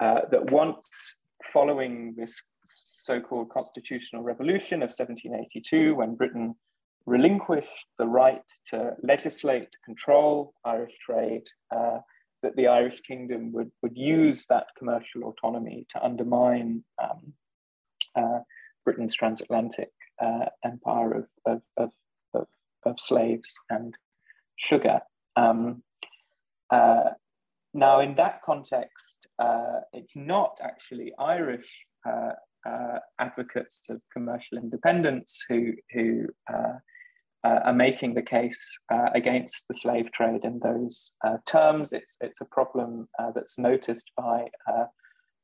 uh, 0.00 0.20
that 0.30 0.50
once 0.50 1.14
following 1.44 2.14
this 2.16 2.42
so-called 2.64 3.50
constitutional 3.50 4.22
revolution 4.22 4.76
of 4.76 4.90
1782, 4.90 5.94
when 5.94 6.14
Britain 6.14 6.54
relinquished 7.06 7.86
the 7.98 8.06
right 8.06 8.42
to 8.70 8.92
legislate, 9.02 9.68
control 9.84 10.54
Irish 10.64 10.94
trade, 11.04 11.44
uh, 11.74 11.98
that 12.42 12.56
the 12.56 12.66
Irish 12.66 13.00
kingdom 13.00 13.52
would, 13.52 13.70
would 13.82 13.96
use 13.96 14.46
that 14.46 14.66
commercial 14.78 15.24
autonomy 15.24 15.86
to 15.90 16.04
undermine 16.04 16.84
um, 17.02 17.32
uh, 18.16 18.40
Britain's 18.84 19.14
transatlantic 19.14 19.90
uh, 20.20 20.46
empire 20.64 21.12
of, 21.14 21.26
of, 21.46 21.62
of, 21.76 21.90
of, 22.34 22.46
of, 22.84 23.00
slaves 23.00 23.54
and 23.70 23.94
sugar. 24.56 25.00
Um, 25.36 25.82
uh, 26.70 27.10
now, 27.72 28.00
in 28.00 28.14
that 28.16 28.40
context, 28.44 29.26
uh, 29.38 29.80
it's 29.92 30.16
not 30.16 30.58
actually 30.62 31.12
Irish 31.18 31.68
uh, 32.06 32.32
uh, 32.66 32.98
advocates 33.18 33.88
of 33.90 34.00
commercial 34.12 34.58
independence 34.58 35.44
who, 35.48 35.72
who 35.92 36.26
uh, 36.52 36.74
are 37.42 37.74
making 37.74 38.14
the 38.14 38.22
case 38.22 38.78
against 39.14 39.66
the 39.68 39.74
slave 39.74 40.10
trade 40.12 40.44
in 40.44 40.60
those 40.60 41.10
terms. 41.46 41.92
It's, 41.92 42.16
it's 42.22 42.40
a 42.40 42.46
problem 42.46 43.06
that's 43.34 43.58
noticed 43.58 44.10
by 44.16 44.46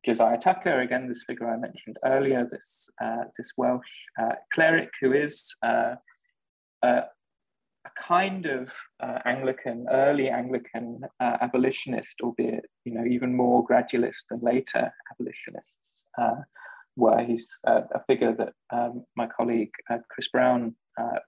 Josiah 0.04 0.38
Tucker, 0.38 0.80
again, 0.80 1.08
this 1.08 1.24
figure 1.24 1.48
I 1.48 1.58
mentioned 1.58 1.98
earlier, 2.04 2.48
this, 2.50 2.88
uh, 3.02 3.24
this 3.36 3.52
Welsh 3.56 3.82
uh, 4.18 4.36
cleric 4.54 4.90
who 5.00 5.12
is 5.12 5.54
uh, 5.62 5.96
kind 8.06 8.46
of 8.46 8.72
uh, 9.02 9.18
Anglican, 9.24 9.86
early 9.90 10.28
Anglican 10.28 11.00
uh, 11.20 11.36
abolitionist, 11.40 12.20
albeit 12.22 12.66
you 12.84 12.94
know 12.94 13.04
even 13.04 13.36
more 13.36 13.66
gradualist 13.66 14.24
than 14.30 14.40
later 14.42 14.92
abolitionists, 15.12 16.02
uh, 16.18 16.42
where 16.94 17.24
he's 17.24 17.58
a 17.64 18.00
figure 18.06 18.34
that 18.34 18.52
um, 18.72 19.04
my 19.16 19.26
colleague 19.26 19.70
Chris 20.10 20.28
Brown 20.28 20.74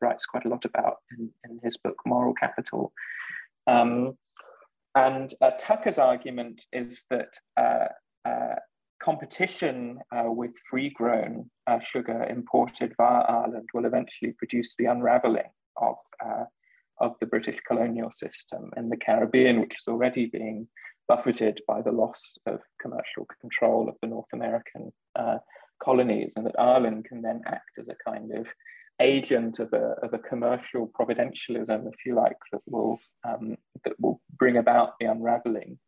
writes 0.02 0.26
quite 0.26 0.44
a 0.44 0.48
lot 0.48 0.64
about 0.64 0.96
in, 1.16 1.30
in 1.48 1.60
his 1.62 1.76
book 1.76 1.96
Moral 2.04 2.34
Capital. 2.34 2.92
Um, 3.66 4.18
and 4.94 5.32
Tucker's 5.58 5.98
argument 5.98 6.66
is 6.72 7.06
that 7.08 7.32
uh, 7.56 8.56
competition 9.02 9.98
uh, 10.14 10.30
with 10.30 10.56
free 10.70 10.90
grown 10.90 11.50
uh, 11.66 11.78
sugar 11.84 12.24
imported 12.24 12.94
via 12.96 13.22
Ireland 13.22 13.68
will 13.74 13.84
eventually 13.84 14.32
produce 14.32 14.76
the 14.76 14.86
unraveling 14.86 15.50
of, 15.76 15.96
uh, 16.24 16.44
of 17.02 17.12
the 17.20 17.26
British 17.26 17.58
colonial 17.68 18.10
system 18.10 18.62
in 18.76 18.88
the 18.88 18.96
Caribbean, 19.06 19.60
which 19.60 19.76
is 19.80 19.88
already 19.88 20.24
being 20.26 20.68
buffeted 21.08 21.56
by 21.66 21.82
the 21.82 21.96
loss 22.02 22.38
of 22.46 22.60
commercial 22.80 23.24
control 23.40 23.88
of 23.88 23.96
the 24.00 24.08
North 24.14 24.32
American 24.32 24.92
uh, 25.22 25.38
colonies, 25.86 26.32
and 26.36 26.46
that 26.46 26.58
Ireland 26.58 27.00
can 27.08 27.20
then 27.22 27.40
act 27.46 27.72
as 27.80 27.88
a 27.88 28.02
kind 28.08 28.30
of 28.40 28.46
agent 29.00 29.58
of 29.58 29.72
a, 29.72 29.86
of 30.04 30.14
a 30.14 30.24
commercial 30.30 30.90
providentialism, 30.98 31.80
if 31.92 31.98
you 32.06 32.14
like, 32.14 32.40
that 32.52 32.62
will, 32.66 32.98
um, 33.28 33.56
that 33.84 33.94
will 34.00 34.20
bring 34.38 34.56
about 34.56 34.90
the 34.98 35.06
unraveling 35.06 35.78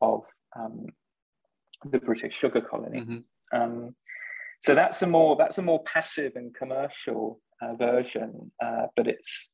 of 0.00 0.24
um, 0.58 0.86
the 1.92 2.00
British 2.00 2.34
sugar 2.34 2.60
colonies. 2.60 3.04
Mm-hmm. 3.04 3.60
Um, 3.60 3.94
so 4.60 4.74
that's 4.74 5.00
a 5.02 5.06
more 5.06 5.36
that's 5.36 5.58
a 5.58 5.62
more 5.62 5.82
passive 5.84 6.32
and 6.34 6.54
commercial 6.54 7.40
uh, 7.62 7.74
version, 7.76 8.52
uh, 8.62 8.86
but 8.96 9.06
it's 9.06 9.50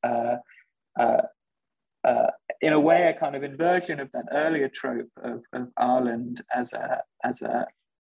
uh, 0.98 1.22
uh, 2.04 2.30
in 2.60 2.72
a 2.72 2.80
way 2.80 3.02
a 3.02 3.18
kind 3.18 3.34
of 3.34 3.42
inversion 3.42 4.00
of 4.00 4.10
that 4.12 4.26
earlier 4.32 4.68
trope 4.68 5.10
of, 5.22 5.42
of 5.52 5.68
Ireland 5.76 6.42
as 6.54 6.72
a 6.72 7.02
as 7.24 7.42
a 7.42 7.66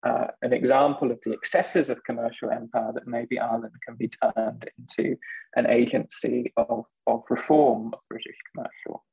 uh, 0.07 0.27
an 0.43 0.53
example 0.53 1.11
of 1.11 1.19
the 1.25 1.33
excesses 1.33 1.91
of 1.91 2.05
commercial 2.05 2.51
empire 2.51 2.93
that 2.93 3.09
maybe 3.09 3.41
Ireland 3.41 3.73
can 3.85 3.97
be 3.97 4.09
turned 4.09 4.69
into 4.79 5.17
an 5.57 5.69
agency 5.69 6.53
of, 6.57 6.85
of 7.07 7.23
reform 7.29 7.93
of 7.93 8.01
British 8.09 8.37
commercial 8.53 9.05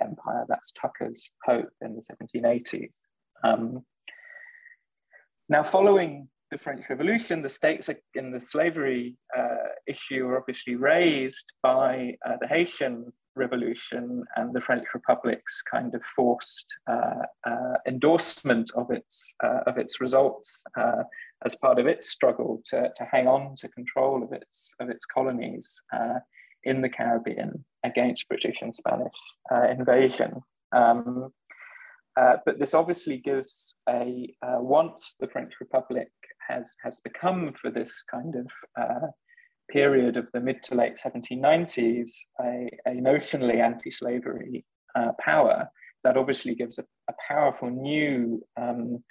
empire. 0.00 0.44
That's 0.48 0.72
Tucker's 0.72 1.30
hope 1.44 1.70
in 1.80 1.96
the 1.96 2.02
1780s. 2.40 2.96
Um, 3.44 3.84
now, 5.48 5.62
following 5.62 6.28
the 6.52 6.58
French 6.58 6.88
Revolution, 6.90 7.40
the 7.40 7.48
stakes 7.48 7.88
in 8.14 8.30
the 8.30 8.40
slavery 8.40 9.16
uh, 9.36 9.72
issue 9.86 10.26
are 10.26 10.38
obviously 10.38 10.76
raised 10.76 11.54
by 11.62 12.14
uh, 12.26 12.36
the 12.40 12.46
Haitian 12.46 13.10
Revolution 13.34 14.22
and 14.36 14.52
the 14.52 14.60
French 14.60 14.84
Republic's 14.92 15.62
kind 15.62 15.94
of 15.94 16.02
forced 16.04 16.66
uh, 16.86 17.24
uh 17.46 17.76
endorsement 17.88 18.70
of 18.76 18.90
its 18.90 19.34
uh, 19.42 19.60
of 19.66 19.78
its 19.78 20.02
results 20.02 20.62
uh, 20.78 21.04
as 21.46 21.56
part 21.56 21.78
of 21.78 21.86
its 21.86 22.10
struggle 22.10 22.60
to, 22.66 22.92
to 22.94 23.04
hang 23.10 23.26
on 23.26 23.54
to 23.56 23.68
control 23.68 24.22
of 24.22 24.30
its 24.32 24.74
of 24.78 24.90
its 24.90 25.06
colonies 25.06 25.80
in 26.64 26.82
the 26.82 26.90
Caribbean 26.90 27.64
against 27.82 28.28
British 28.28 28.58
and 28.60 28.74
Spanish 28.74 29.18
invasion. 29.70 30.42
Um, 30.72 31.32
uh, 32.16 32.36
but 32.44 32.58
this 32.58 32.74
obviously 32.74 33.18
gives 33.18 33.74
a, 33.88 34.34
uh, 34.42 34.58
once 34.60 35.16
the 35.18 35.28
French 35.28 35.54
Republic 35.60 36.10
has, 36.48 36.76
has 36.82 37.00
become 37.00 37.52
for 37.52 37.70
this 37.70 38.02
kind 38.02 38.34
of 38.36 38.46
uh, 38.80 39.06
period 39.70 40.16
of 40.16 40.30
the 40.32 40.40
mid 40.40 40.62
to 40.62 40.74
late 40.74 40.98
1790s 41.02 42.10
a, 42.40 42.68
a 42.86 42.92
notionally 42.92 43.60
anti-slavery 43.60 44.64
uh, 44.94 45.12
power, 45.18 45.68
that 46.04 46.16
obviously 46.16 46.54
gives 46.54 46.78
a, 46.78 46.84
a 47.08 47.14
powerful 47.28 47.70
new 47.70 48.42
um, 48.60 49.02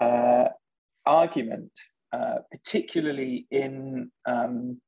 uh, 0.00 0.46
argument, 1.06 1.70
particularly 2.50 3.46
in 3.50 4.10
um, 4.26 4.80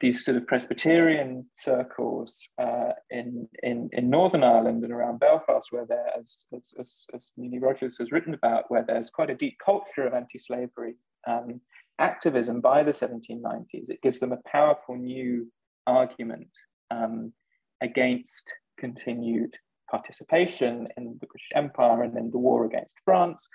these 0.00 0.24
sort 0.24 0.36
of 0.36 0.46
Presbyterian 0.46 1.46
circles 1.54 2.48
uh, 2.58 2.92
in, 3.10 3.48
in, 3.62 3.90
in 3.92 4.08
Northern 4.08 4.42
Ireland 4.42 4.82
and 4.82 4.92
around 4.92 5.20
Belfast, 5.20 5.68
where 5.70 5.84
there, 5.86 6.06
as, 6.18 6.46
as, 6.56 6.74
as, 6.78 7.06
as 7.14 7.32
Nini 7.36 7.58
Rodgers 7.58 7.98
has 7.98 8.10
written 8.10 8.32
about, 8.32 8.64
where 8.68 8.84
there's 8.86 9.10
quite 9.10 9.30
a 9.30 9.34
deep 9.34 9.58
culture 9.64 10.06
of 10.06 10.14
anti-slavery 10.14 10.94
um, 11.28 11.60
activism 11.98 12.62
by 12.62 12.82
the 12.82 12.92
1790s. 12.92 13.90
It 13.90 14.02
gives 14.02 14.20
them 14.20 14.32
a 14.32 14.48
powerful 14.48 14.96
new 14.96 15.52
argument 15.86 16.48
um, 16.90 17.34
against 17.82 18.52
continued 18.78 19.56
participation 19.90 20.88
in 20.96 21.04
the 21.04 21.26
British 21.26 21.48
Empire 21.54 22.02
and 22.02 22.16
in 22.16 22.30
the 22.30 22.38
war 22.38 22.64
against 22.64 22.96
France, 23.04 23.48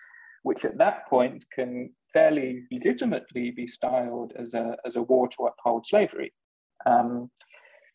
which 0.45 0.63
at 0.63 0.77
that 0.77 1.07
point 1.09 1.43
can 1.51 1.89
fairly 2.13 2.65
legitimately 2.71 3.49
be 3.49 3.67
styled 3.67 4.31
as 4.37 4.53
a, 4.53 4.77
as 4.85 4.95
a 4.95 5.01
war 5.01 5.27
to 5.27 5.47
uphold 5.49 5.87
slavery. 5.87 6.31
Um, 6.85 7.31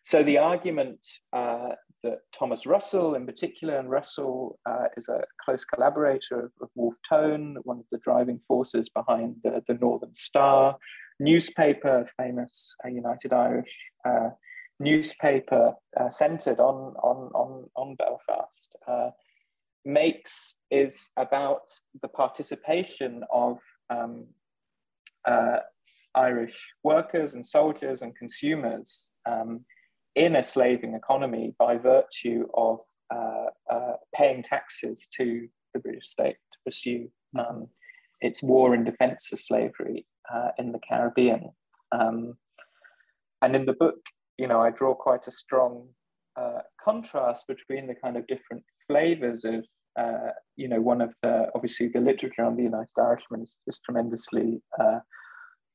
so 0.03 0.25
the 0.25 0.39
argument 0.39 1.07
uh, 1.33 1.71
that 2.03 2.19
Thomas 2.37 2.67
Russell 2.67 3.15
in 3.15 3.25
particular, 3.25 3.79
and 3.79 3.89
Russell 3.89 4.59
uh, 4.69 4.89
is 4.97 5.09
a 5.09 5.23
close 5.45 5.65
collaborator 5.65 6.41
of, 6.47 6.51
of, 6.61 6.71
Wolfe 6.75 6.97
Tone, 7.09 7.57
one 7.63 7.79
of 7.79 7.85
the 7.93 7.99
driving 7.99 8.41
forces 8.49 8.89
behind 8.89 9.37
the, 9.45 9.63
the 9.69 9.75
Northern 9.75 10.15
Star 10.17 10.77
newspaper, 11.21 12.05
famous 12.17 12.75
uh, 12.85 12.89
United 12.89 13.33
Irish 13.33 13.77
uh, 14.05 14.31
newspaper 14.81 15.75
uh, 16.01 16.11
centered 16.11 16.59
on, 16.59 16.95
on, 16.97 17.31
on, 17.33 17.71
on 17.77 17.95
Belfast, 17.95 18.75
uh, 18.89 19.11
makes 19.85 20.59
is 20.71 21.11
about 21.17 21.63
the 22.03 22.09
participation 22.09 23.23
of 23.33 23.59
um, 23.89 24.27
Irish 26.15 26.57
workers 26.83 27.35
and 27.35 27.47
soldiers 27.47 28.03
and 28.03 28.17
consumers 28.17 29.11
um, 29.27 29.65
in 30.15 30.37
a 30.37 30.43
slaving 30.43 30.95
economy 30.95 31.55
by 31.59 31.77
virtue 31.77 32.47
of 32.55 32.81
uh, 33.15 33.47
uh, 33.71 33.93
paying 34.15 34.43
taxes 34.43 35.07
to 35.17 35.49
the 35.75 35.81
British 35.81 36.09
state 36.09 36.37
to 36.53 36.59
pursue 36.65 37.11
hmm. 37.33 37.41
um, 37.41 37.69
its 38.21 38.43
war 38.43 38.75
in 38.75 38.85
defense 38.85 39.31
of 39.33 39.41
slavery 39.41 40.07
uh, 40.33 40.49
in 40.59 40.73
the 40.73 40.81
Caribbean. 40.89 41.51
Um, 41.93 42.35
and 43.43 43.57
in 43.57 43.65
the 43.65 43.73
book, 43.73 44.01
you 44.37 44.47
know, 44.47 44.61
I 44.61 44.71
draw 44.71 44.95
quite 44.95 45.27
a 45.27 45.33
strong 45.33 45.89
uh, 46.37 46.61
contrast 46.83 47.47
between 47.47 47.87
the 47.87 47.95
kind 47.95 48.17
of 48.17 48.27
different 48.27 48.63
flavors 48.87 49.45
of, 49.45 49.65
uh, 49.99 50.31
you 50.57 50.69
know, 50.69 50.81
one 50.81 51.01
of 51.01 51.15
the, 51.23 51.49
obviously 51.55 51.89
the 51.89 52.01
literature 52.01 52.45
on 52.45 52.57
the 52.57 52.63
United 52.63 52.93
Irishmen 52.99 53.43
is, 53.43 53.57
is 53.67 53.79
tremendously 53.85 54.63
uh, 54.79 55.01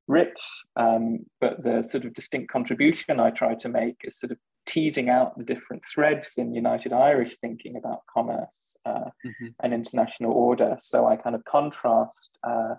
rich, 0.08 0.40
um, 0.76 1.26
but 1.42 1.64
the 1.64 1.84
sort 1.84 2.06
of 2.06 2.14
distinct 2.14 2.52
contribution 2.52 3.20
I 3.20 3.32
try 3.32 3.56
to 3.56 3.70
make 3.70 3.98
is 4.04 4.20
sort 4.20 4.32
of 4.32 4.38
teasing 4.66 5.10
out 5.10 5.38
the 5.38 5.44
different 5.44 5.84
threads 5.86 6.34
in 6.38 6.54
United 6.54 6.92
Irish 6.92 7.36
thinking 7.40 7.76
about 7.76 8.02
commerce 8.12 8.76
uh, 8.86 9.10
mm-hmm. 9.26 9.48
and 9.62 9.74
international 9.74 10.32
order. 10.32 10.78
So 10.80 11.08
I 11.08 11.16
kind 11.18 11.36
of 11.36 11.44
contrast 11.46 12.38
uh, 12.44 12.76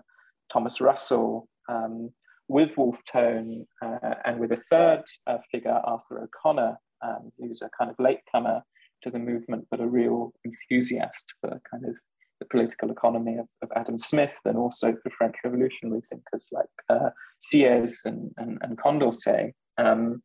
Thomas 0.51 0.81
Russell 0.81 1.47
um, 1.69 2.11
with 2.47 2.77
Wolfe 2.77 3.03
Tone 3.11 3.65
uh, 3.83 4.15
and 4.25 4.39
with 4.39 4.51
a 4.51 4.61
third 4.69 5.03
uh, 5.27 5.37
figure, 5.51 5.79
Arthur 5.83 6.23
O'Connor, 6.23 6.77
um, 7.03 7.31
who's 7.37 7.61
a 7.61 7.69
kind 7.77 7.91
of 7.91 7.97
latecomer 7.99 8.63
to 9.03 9.11
the 9.11 9.19
movement, 9.19 9.67
but 9.69 9.79
a 9.79 9.87
real 9.87 10.33
enthusiast 10.45 11.25
for 11.41 11.61
kind 11.69 11.85
of 11.85 11.95
the 12.39 12.45
political 12.45 12.91
economy 12.91 13.37
of, 13.37 13.47
of 13.61 13.69
Adam 13.75 13.97
Smith 13.97 14.39
and 14.45 14.57
also 14.57 14.93
for 15.01 15.09
French 15.17 15.35
revolutionary 15.43 16.01
thinkers 16.09 16.45
like 16.51 16.65
uh, 16.89 17.09
Sieyès 17.43 18.05
and, 18.05 18.31
and, 18.37 18.57
and 18.61 18.77
Condorcet. 18.77 19.53
Um, 19.77 20.21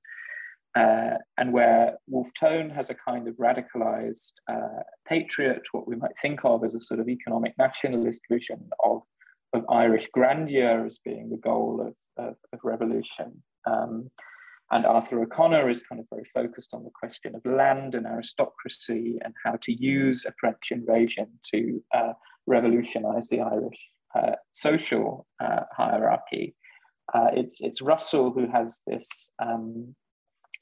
uh, 0.74 1.18
and 1.36 1.52
where 1.52 1.98
Wolfe 2.06 2.32
Tone 2.38 2.70
has 2.70 2.88
a 2.88 2.94
kind 2.94 3.28
of 3.28 3.34
radicalized 3.36 4.32
uh, 4.50 4.82
patriot, 5.06 5.62
what 5.72 5.86
we 5.86 5.96
might 5.96 6.18
think 6.22 6.40
of 6.44 6.64
as 6.64 6.74
a 6.74 6.80
sort 6.80 6.98
of 6.98 7.10
economic 7.10 7.52
nationalist 7.58 8.22
vision 8.30 8.70
of, 8.82 9.02
of 9.52 9.64
Irish 9.68 10.08
grandeur 10.14 10.86
as 10.86 10.98
being 11.04 11.28
the 11.28 11.36
goal 11.36 11.86
of, 11.86 12.24
of, 12.24 12.36
of 12.54 12.60
revolution. 12.64 13.42
Um, 13.66 14.10
and 14.72 14.86
Arthur 14.86 15.22
O'Connor 15.22 15.68
is 15.68 15.82
kind 15.82 16.00
of 16.00 16.06
very 16.10 16.24
focused 16.32 16.72
on 16.72 16.82
the 16.82 16.90
question 16.90 17.34
of 17.34 17.44
land 17.44 17.94
and 17.94 18.06
aristocracy 18.06 19.18
and 19.22 19.34
how 19.44 19.56
to 19.62 19.72
use 19.72 20.24
a 20.24 20.32
French 20.40 20.70
invasion 20.70 21.26
to 21.52 21.82
uh, 21.94 22.14
revolutionize 22.46 23.28
the 23.28 23.40
Irish 23.40 23.78
uh, 24.14 24.36
social 24.52 25.26
uh, 25.40 25.60
hierarchy. 25.76 26.54
Uh, 27.12 27.28
it's, 27.34 27.60
it's 27.60 27.82
Russell 27.82 28.32
who 28.32 28.50
has 28.50 28.80
this, 28.86 29.30
um, 29.38 29.94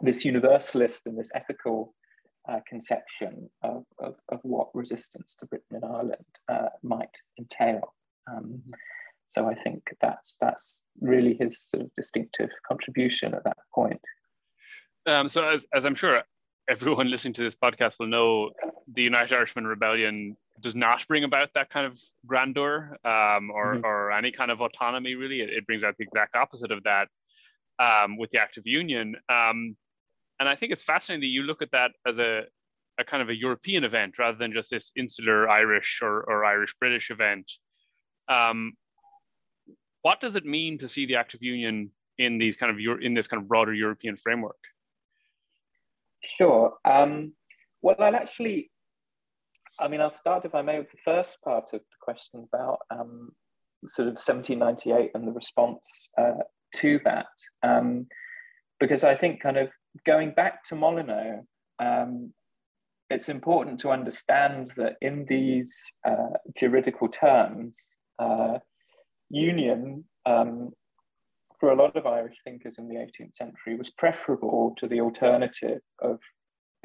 this 0.01 0.25
universalist 0.25 1.07
and 1.07 1.16
this 1.16 1.31
ethical 1.35 1.94
uh, 2.49 2.59
conception 2.68 3.49
of, 3.62 3.85
of, 4.01 4.16
of, 4.31 4.40
what 4.42 4.68
resistance 4.75 5.37
to 5.38 5.46
Britain 5.46 5.77
and 5.77 5.85
Ireland 5.85 6.25
uh, 6.49 6.70
might 6.83 7.11
entail. 7.38 7.94
Um, 8.29 8.44
mm-hmm. 8.44 8.70
So 9.31 9.49
I 9.49 9.55
think 9.55 9.83
that's 10.01 10.37
that's 10.40 10.83
really 11.01 11.37
his 11.38 11.61
sort 11.61 11.85
of 11.85 11.90
distinctive 11.97 12.51
contribution 12.66 13.33
at 13.33 13.45
that 13.45 13.57
point. 13.73 14.01
Um, 15.07 15.29
so 15.29 15.49
as, 15.49 15.66
as 15.73 15.87
I'm 15.87 15.95
sure 15.95 16.23
everyone 16.69 17.09
listening 17.11 17.35
to 17.35 17.43
this 17.43 17.55
podcast 17.55 18.01
will 18.01 18.09
know, 18.09 18.51
the 18.93 19.03
United 19.03 19.33
Irishman 19.33 19.66
Rebellion 19.66 20.37
does 20.61 20.75
not 20.75 21.07
bring 21.07 21.23
about 21.23 21.49
that 21.55 21.71
kind 21.71 21.87
of 21.87 21.99
grandeur 22.27 22.97
um, 23.05 23.51
or, 23.51 23.77
mm-hmm. 23.77 23.85
or 23.85 24.11
any 24.11 24.33
kind 24.33 24.51
of 24.51 24.61
autonomy, 24.61 25.14
really. 25.14 25.40
It, 25.40 25.51
it, 25.51 25.66
brings 25.66 25.85
out 25.85 25.95
the 25.97 26.05
exact 26.05 26.35
opposite 26.35 26.73
of 26.73 26.83
that 26.83 27.07
um, 27.79 28.19
with 28.19 28.31
the 28.31 28.40
Act 28.40 28.57
of 28.57 28.66
Union. 28.66 29.14
Um, 29.29 29.77
and 30.40 30.49
I 30.49 30.57
think 30.57 30.73
it's 30.73 30.83
fascinating 30.83 31.23
that 31.23 31.33
you 31.33 31.43
look 31.43 31.62
at 31.62 31.71
that 31.71 31.93
as 32.05 32.19
a, 32.19 32.43
a 32.99 33.05
kind 33.05 33.23
of 33.23 33.29
a 33.29 33.37
European 33.37 33.85
event 33.85 34.19
rather 34.19 34.37
than 34.37 34.53
just 34.53 34.71
this 34.71 34.90
insular 34.97 35.49
Irish 35.49 36.01
or, 36.03 36.25
or 36.25 36.45
Irish 36.45 36.75
British 36.81 37.11
event. 37.11 37.51
What 40.03 40.21
does 40.21 40.37
it 40.37 40.47
mean 40.47 40.79
to 40.79 40.89
see 40.89 41.07
the 41.07 41.17
Act 41.17 41.35
of 41.35 41.43
Union 41.43 41.91
in 42.19 42.39
these 42.39 42.57
kind 42.57 42.73
of 42.73 43.03
in 43.03 43.15
this 43.15 43.27
kind 43.27 43.43
of 43.43 43.49
broader 43.49 43.75
European 43.75 44.17
framework? 44.17 44.59
Sure. 46.39 46.75
Um, 46.85 47.33
well, 47.83 47.97
I'll 47.99 48.15
actually, 48.15 48.71
I 49.79 49.89
mean, 49.89 50.01
I'll 50.01 50.11
start, 50.11 50.45
if 50.45 50.55
I 50.55 50.63
may, 50.63 50.79
with 50.79 50.91
the 50.91 50.99
first 51.05 51.39
part 51.43 51.65
of 51.73 51.81
the 51.81 51.97
question 52.01 52.47
about 52.53 52.81
um, 52.91 53.31
sort 53.87 54.09
of 54.09 54.15
1798 54.15 55.13
and 55.15 55.27
the 55.27 55.33
response 55.33 56.09
uh, 56.19 56.43
to 56.77 57.01
that. 57.05 57.27
Um, 57.63 58.07
because 58.79 59.05
I 59.05 59.15
think, 59.15 59.43
kind 59.43 59.57
of 59.57 59.71
going 60.05 60.33
back 60.33 60.65
to 60.65 60.77
Molyneux, 60.77 61.43
um, 61.79 62.33
it's 63.09 63.29
important 63.29 63.81
to 63.81 63.91
understand 63.91 64.69
that 64.77 64.97
in 65.01 65.27
these 65.29 65.93
uh, 66.07 66.39
juridical 66.59 67.09
terms, 67.09 67.91
uh, 68.19 68.59
union 69.31 70.05
um, 70.27 70.71
for 71.59 71.71
a 71.71 71.77
lot 71.77 71.97
of 71.97 72.07
Irish 72.07 72.37
thinkers 72.45 72.79
in 72.79 72.88
the 72.88 72.97
18th 72.97 73.35
century 73.35 73.77
was 73.77 73.90
preferable 73.90 74.75
to 74.79 74.88
the 74.88 75.01
alternative 75.01 75.81
of, 76.01 76.19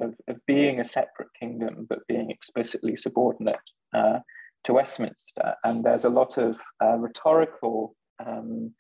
of, 0.02 0.14
of 0.28 0.38
being 0.46 0.80
a 0.80 0.86
separate 0.86 1.30
kingdom 1.40 1.86
but 1.90 2.06
being 2.08 2.30
explicitly 2.30 2.96
subordinate 2.96 3.56
uh, 3.94 4.20
to 4.66 4.74
Westminster. 4.74 5.56
And 5.64 5.84
there's 5.84 6.06
a 6.06 6.10
lot 6.10 6.38
of 6.38 6.58
uh, 6.84 6.98
rhetorical 6.98 7.96
um, 8.26 8.74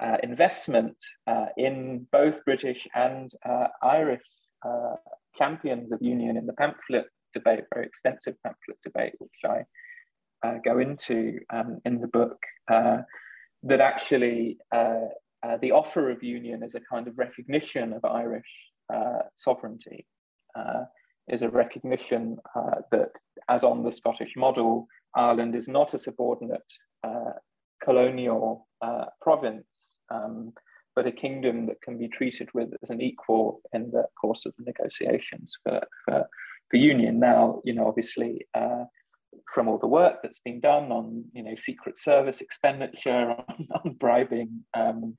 uh, 0.00 0.16
investment 0.22 0.96
uh, 1.26 1.46
in 1.56 2.06
both 2.12 2.44
British 2.44 2.86
and 2.94 3.30
uh, 3.48 3.66
Irish 3.82 4.22
uh, 4.64 4.94
champions 5.36 5.92
of 5.92 5.98
union 6.00 6.36
in 6.36 6.46
the 6.46 6.52
pamphlet 6.54 7.06
debate, 7.34 7.64
very 7.74 7.86
extensive 7.86 8.34
pamphlet 8.44 8.78
debate, 8.82 9.14
which 9.18 9.30
I 9.44 9.64
uh, 10.44 10.54
go 10.64 10.78
into 10.78 11.40
um, 11.52 11.80
in 11.84 12.00
the 12.00 12.08
book, 12.08 12.38
uh, 12.70 12.98
that 13.62 13.80
actually 13.80 14.58
uh, 14.72 15.06
uh, 15.44 15.56
the 15.60 15.72
offer 15.72 16.10
of 16.10 16.22
union 16.22 16.62
is 16.62 16.74
a 16.74 16.80
kind 16.80 17.08
of 17.08 17.18
recognition 17.18 17.92
of 17.92 18.04
Irish 18.04 18.50
uh, 18.92 19.22
sovereignty, 19.34 20.06
is 21.28 21.42
a 21.42 21.48
recognition 21.50 22.38
that, 22.90 23.10
as 23.48 23.62
on 23.62 23.82
the 23.82 23.92
Scottish 23.92 24.32
model, 24.36 24.88
Ireland 25.14 25.54
is 25.54 25.68
not 25.68 25.92
a 25.94 25.98
subordinate 25.98 26.72
colonial 27.84 28.66
province. 29.20 29.98
Um, 30.10 30.52
but 30.98 31.06
a 31.06 31.12
kingdom 31.12 31.66
that 31.66 31.80
can 31.80 31.96
be 31.96 32.08
treated 32.08 32.48
with 32.54 32.70
as 32.82 32.90
an 32.90 33.00
equal 33.00 33.60
in 33.72 33.88
the 33.92 34.06
course 34.20 34.44
of 34.44 34.52
the 34.58 34.64
negotiations 34.64 35.56
for, 35.62 35.80
for, 36.04 36.26
for 36.68 36.76
union. 36.76 37.20
Now, 37.20 37.60
you 37.64 37.72
know, 37.72 37.86
obviously, 37.86 38.48
uh, 38.52 38.82
from 39.52 39.68
all 39.68 39.78
the 39.78 39.86
work 39.86 40.16
that's 40.22 40.40
been 40.40 40.60
done 40.60 40.90
on 40.92 41.24
you 41.32 41.42
know 41.42 41.54
secret 41.54 41.98
service 41.98 42.40
expenditure 42.40 43.34
on, 43.48 43.68
on 43.84 43.94
bribing 43.94 44.64
um, 44.74 45.16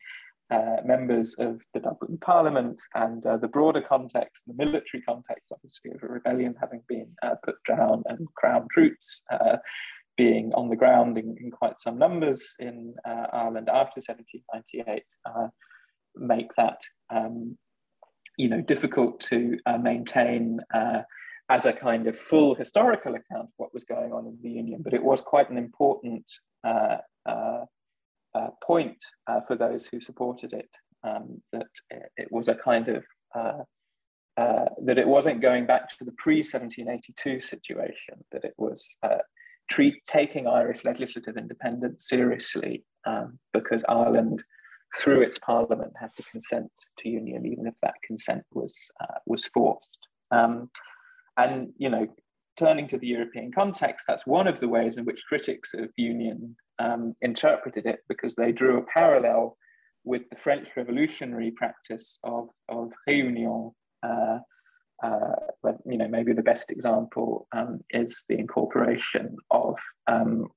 uh, 0.52 0.78
members 0.84 1.36
of 1.38 1.62
the 1.74 1.80
Dublin 1.80 2.18
Parliament 2.20 2.82
and 2.96 3.24
uh, 3.26 3.38
the 3.38 3.48
broader 3.48 3.82
context, 3.82 4.44
the 4.48 4.54
military 4.56 5.04
context, 5.04 5.52
obviously, 5.54 5.92
of 5.92 6.02
a 6.02 6.12
rebellion 6.12 6.56
having 6.60 6.82
been 6.88 7.08
uh, 7.22 7.36
put 7.46 7.56
down 7.68 8.02
and 8.08 8.28
crown 8.36 8.68
troops 8.72 9.22
uh, 9.32 9.58
being 10.18 10.52
on 10.56 10.70
the 10.70 10.76
ground 10.76 11.20
in, 11.20 11.36
in 11.40 11.52
quite 11.52 11.80
some 11.80 12.00
numbers 12.00 12.56
in 12.58 12.96
uh, 13.08 13.28
Ireland 13.32 13.70
after 13.70 14.02
1798, 14.02 15.04
uh, 15.26 15.48
make 16.16 16.50
that 16.58 16.80
um, 17.14 17.56
you 18.38 18.50
know 18.50 18.62
difficult 18.62 19.20
to 19.20 19.58
maintain 19.80 20.62
as 21.50 21.66
a 21.66 21.74
kind 21.74 22.08
of 22.08 22.18
full 22.18 22.54
historical 22.54 23.16
account 23.16 23.48
of 23.48 23.54
what 23.58 23.74
was 23.74 23.84
going 23.84 24.14
on 24.14 24.28
in 24.28 24.38
the 24.42 24.52
Union, 24.52 24.82
but 24.84 24.94
it 24.94 25.04
was 25.04 25.22
quite 25.22 25.50
an 25.50 25.58
important 25.58 26.32
uh, 26.64 26.98
uh, 27.28 27.66
uh, 28.36 28.50
point 28.64 29.04
uh, 29.28 29.40
for 29.48 29.56
those 29.56 29.88
who 29.88 30.00
supported 30.00 30.54
it, 30.54 30.70
um, 31.04 31.42
that 31.52 31.68
it 32.18 32.28
was 32.32 32.48
a 32.48 32.54
kind 32.54 32.88
of 32.88 33.04
uh, 33.36 33.64
uh, 34.38 34.66
that 34.86 34.98
it 34.98 35.08
wasn't 35.08 35.42
going 35.42 35.66
back 35.66 35.90
to 35.90 36.06
the 36.06 36.14
pre 36.18 36.38
1782 36.38 37.42
situation, 37.42 38.24
that 38.32 38.46
it 38.46 38.54
was 38.58 38.96
treat, 39.70 39.96
taking 40.06 40.48
Irish 40.48 40.86
legislative 40.86 41.36
independence 41.36 42.08
seriously 42.08 42.84
um, 43.06 43.40
because 43.52 43.84
Ireland, 43.90 44.44
through 44.98 45.24
its 45.24 45.40
parliament, 45.40 45.94
had 46.00 46.16
to 46.16 46.24
consent 46.24 46.72
to 47.00 47.10
union, 47.10 47.46
even 47.46 47.68
if 47.68 47.74
that 47.82 47.96
consent 48.06 48.44
was, 48.54 48.90
was 49.26 49.46
forced. 49.48 50.08
Um, 50.32 50.70
and, 51.40 51.74
you 51.78 51.90
know, 51.90 52.08
turning 52.58 52.88
to 52.88 52.98
the 52.98 53.08
European 53.08 53.52
context, 53.52 54.06
that's 54.08 54.28
one 54.28 54.48
of 54.48 54.60
the 54.60 54.68
ways 54.68 54.96
in 54.98 55.06
which 55.06 55.24
critics 55.28 55.74
of 55.74 55.90
union 55.96 56.56
um, 56.78 57.16
interpreted 57.22 57.86
it 57.86 58.00
because 58.10 58.36
they 58.36 58.52
drew 58.52 58.78
a 58.78 58.86
parallel 58.94 59.58
with 60.04 60.24
the 60.30 60.36
French 60.36 60.68
revolutionary 60.76 61.52
practice 61.52 62.20
of, 62.24 62.50
of 62.68 62.92
réunion. 63.08 63.74
Uh, 64.04 64.40
uh, 65.02 65.36
but 65.64 65.78
you 65.86 65.98
know, 65.98 66.10
maybe 66.10 66.34
the 66.34 66.44
best 66.44 66.72
example 66.72 67.48
um, 67.54 67.80
is 67.90 68.26
the 68.28 68.38
incorporation 68.38 69.38
of, 69.50 69.78
um, 70.08 70.48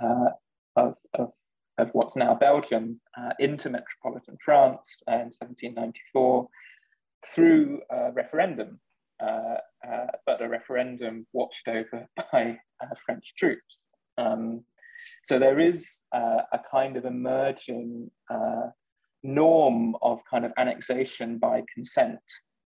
uh, 0.00 0.30
of, 0.74 0.94
of, 1.14 1.30
of, 1.78 1.88
what's 1.92 2.16
now 2.16 2.34
Belgium 2.34 3.00
uh, 3.16 3.34
into 3.38 3.70
metropolitan 3.70 4.36
France 4.44 5.02
in 5.06 5.30
1794 5.30 6.48
through 7.24 7.80
a 7.88 8.10
referendum, 8.12 8.70
uh, 8.70 8.72
uh, 8.72 8.91
but 10.26 10.42
a 10.42 10.48
referendum 10.48 11.26
watched 11.32 11.68
over 11.68 12.06
by 12.32 12.58
French 13.04 13.32
troops. 13.38 13.84
Um, 14.18 14.64
so 15.22 15.38
there 15.38 15.60
is 15.60 16.02
uh, 16.14 16.42
a 16.52 16.60
kind 16.70 16.96
of 16.96 17.04
emerging 17.04 18.10
uh, 18.30 18.68
norm 19.22 19.96
of 20.02 20.20
kind 20.30 20.44
of 20.44 20.52
annexation 20.58 21.38
by 21.38 21.62
consent 21.74 22.20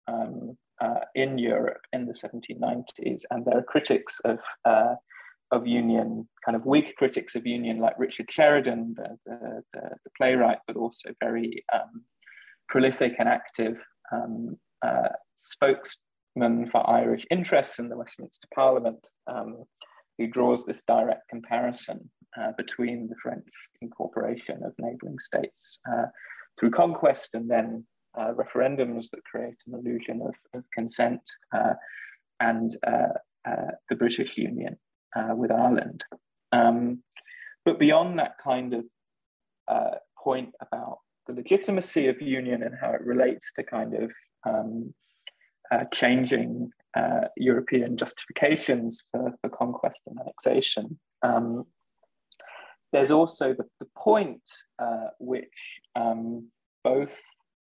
um, 0.06 0.56
uh, 0.80 1.00
in 1.14 1.38
Europe 1.38 1.80
in 1.92 2.06
the 2.06 2.12
1790s, 2.12 3.22
and 3.30 3.44
there 3.44 3.58
are 3.58 3.62
critics 3.62 4.20
of 4.24 4.38
uh, 4.64 4.94
of 5.50 5.66
union, 5.66 6.28
kind 6.44 6.56
of 6.56 6.64
Whig 6.64 6.94
critics 6.96 7.36
of 7.36 7.46
union, 7.46 7.78
like 7.78 7.98
Richard 7.98 8.30
Sheridan, 8.30 8.94
the, 8.96 9.18
the, 9.24 9.62
the, 9.72 9.80
the 10.02 10.10
playwright, 10.16 10.58
but 10.66 10.74
also 10.74 11.10
very 11.22 11.64
um, 11.72 12.02
prolific 12.68 13.14
and 13.18 13.28
active 13.28 13.76
um, 14.10 14.56
uh, 14.84 15.10
for 16.36 16.88
Irish 16.88 17.24
interests 17.30 17.78
in 17.78 17.88
the 17.88 17.96
Westminster 17.96 18.48
Parliament. 18.54 19.06
Um, 19.26 19.64
he 20.18 20.26
draws 20.26 20.64
this 20.64 20.82
direct 20.82 21.28
comparison 21.28 22.10
uh, 22.38 22.52
between 22.56 23.08
the 23.08 23.16
French 23.22 23.46
incorporation 23.80 24.62
of 24.64 24.72
neighboring 24.78 25.18
states 25.18 25.78
uh, 25.90 26.06
through 26.58 26.70
conquest 26.70 27.34
and 27.34 27.50
then 27.50 27.84
uh, 28.18 28.32
referendums 28.32 29.10
that 29.10 29.24
create 29.24 29.56
an 29.66 29.74
illusion 29.74 30.20
of, 30.22 30.34
of 30.54 30.64
consent 30.72 31.20
uh, 31.52 31.74
and 32.40 32.76
uh, 32.86 33.08
uh, 33.48 33.72
the 33.88 33.96
British 33.96 34.36
Union 34.36 34.76
with 35.36 35.52
Ireland. 35.52 36.04
Um, 36.50 37.04
but 37.64 37.78
beyond 37.78 38.18
that 38.18 38.36
kind 38.42 38.74
of 38.74 38.84
point 40.22 40.52
about 40.60 40.98
the 41.26 41.34
legitimacy 41.34 42.08
of 42.08 42.20
union 42.20 42.62
and 42.62 42.74
how 42.80 42.90
it 42.90 43.00
relates 43.00 43.52
to 43.52 43.62
kind 43.62 43.94
of 43.94 44.10
um, 44.44 44.92
uh, 45.70 45.84
changing 45.92 46.70
uh, 46.96 47.22
European 47.36 47.96
justifications 47.96 49.02
for, 49.10 49.34
for 49.40 49.50
conquest 49.50 50.02
and 50.06 50.18
annexation. 50.20 50.98
Um, 51.22 51.64
there's 52.92 53.10
also 53.10 53.54
the, 53.54 53.64
the 53.80 53.88
point 53.98 54.48
uh, 54.78 55.08
which 55.18 55.80
um, 55.96 56.48
both 56.84 57.18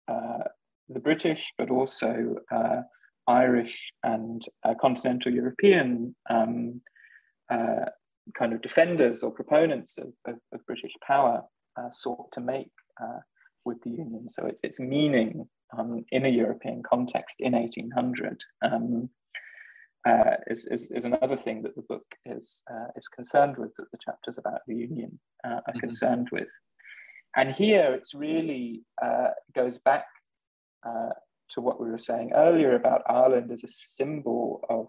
uh, 0.08 0.44
the 0.90 1.00
British, 1.00 1.46
but 1.58 1.70
also 1.70 2.36
uh, 2.52 2.82
Irish 3.28 3.92
and 4.04 4.44
continental 4.82 5.32
European 5.32 6.16
um, 6.30 6.82
kind 7.50 8.54
of 8.54 8.62
defenders 8.62 9.24
or 9.24 9.32
proponents 9.32 9.98
of, 9.98 10.12
of, 10.26 10.36
of 10.54 10.66
British 10.66 10.92
power 11.06 11.44
sought 11.92 12.32
to 12.34 12.42
make 12.42 12.72
with 13.64 13.82
the 13.84 13.92
Union. 13.92 14.30
So 14.30 14.48
it's, 14.48 14.60
its 14.64 14.80
meaning 14.80 15.48
um, 15.78 16.06
in 16.12 16.26
a 16.26 16.30
European 16.30 16.84
context 16.84 17.38
in 17.40 17.54
1800. 17.54 18.44
Um, 18.62 19.10
uh, 20.08 20.36
is, 20.48 20.68
is, 20.72 20.90
is, 20.92 21.06
another 21.06 21.38
thing 21.38 21.62
that 21.62 21.76
the 21.76 21.84
book 21.84 22.16
is, 22.26 22.64
uh, 22.72 22.88
is 22.96 23.08
concerned 23.08 23.56
with, 23.58 23.70
that 23.78 23.86
the 23.92 24.00
chapters 24.04 24.38
about 24.38 24.62
the 24.68 24.76
Union 24.76 25.20
uh, 25.46 25.50
are 25.50 25.60
mm-hmm. 25.60 25.80
concerned 25.80 26.28
with. 26.32 26.48
And 27.36 27.52
here 27.52 27.94
it's 27.94 28.16
really 28.16 28.82
uh, 29.02 29.30
goes 29.56 29.78
back 29.78 30.06
uh, 30.86 31.10
to 31.52 31.62
what 31.62 31.80
we 31.80 31.90
were 31.90 32.00
saying 32.00 32.32
earlier 32.34 32.76
about 32.76 33.04
Ireland 33.08 33.52
as 33.52 33.64
a 33.64 33.68
symbol 33.68 34.62
of 34.70 34.88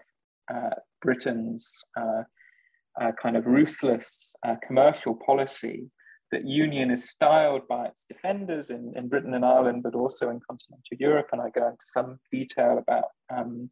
uh, 0.53 0.77
Britain's 1.03 1.85
kind 3.23 3.37
of 3.37 3.47
ruthless 3.47 4.35
commercial 4.67 5.15
policy. 5.15 5.91
That 6.33 6.49
union 6.49 6.91
is 6.91 7.09
styled 7.09 7.69
by 7.69 7.85
its 7.87 8.07
defenders 8.07 8.71
in, 8.71 8.95
in 8.97 9.09
Britain 9.09 9.35
and 9.35 9.45
Ireland, 9.45 9.83
but 9.83 9.95
also 9.95 10.31
in 10.31 10.41
continental 10.41 10.97
Europe. 10.99 11.29
And 11.33 11.41
I 11.43 11.51
go 11.51 11.67
into 11.69 11.85
some 11.87 12.19
detail 12.31 12.79
about 12.79 13.09
um, 13.31 13.71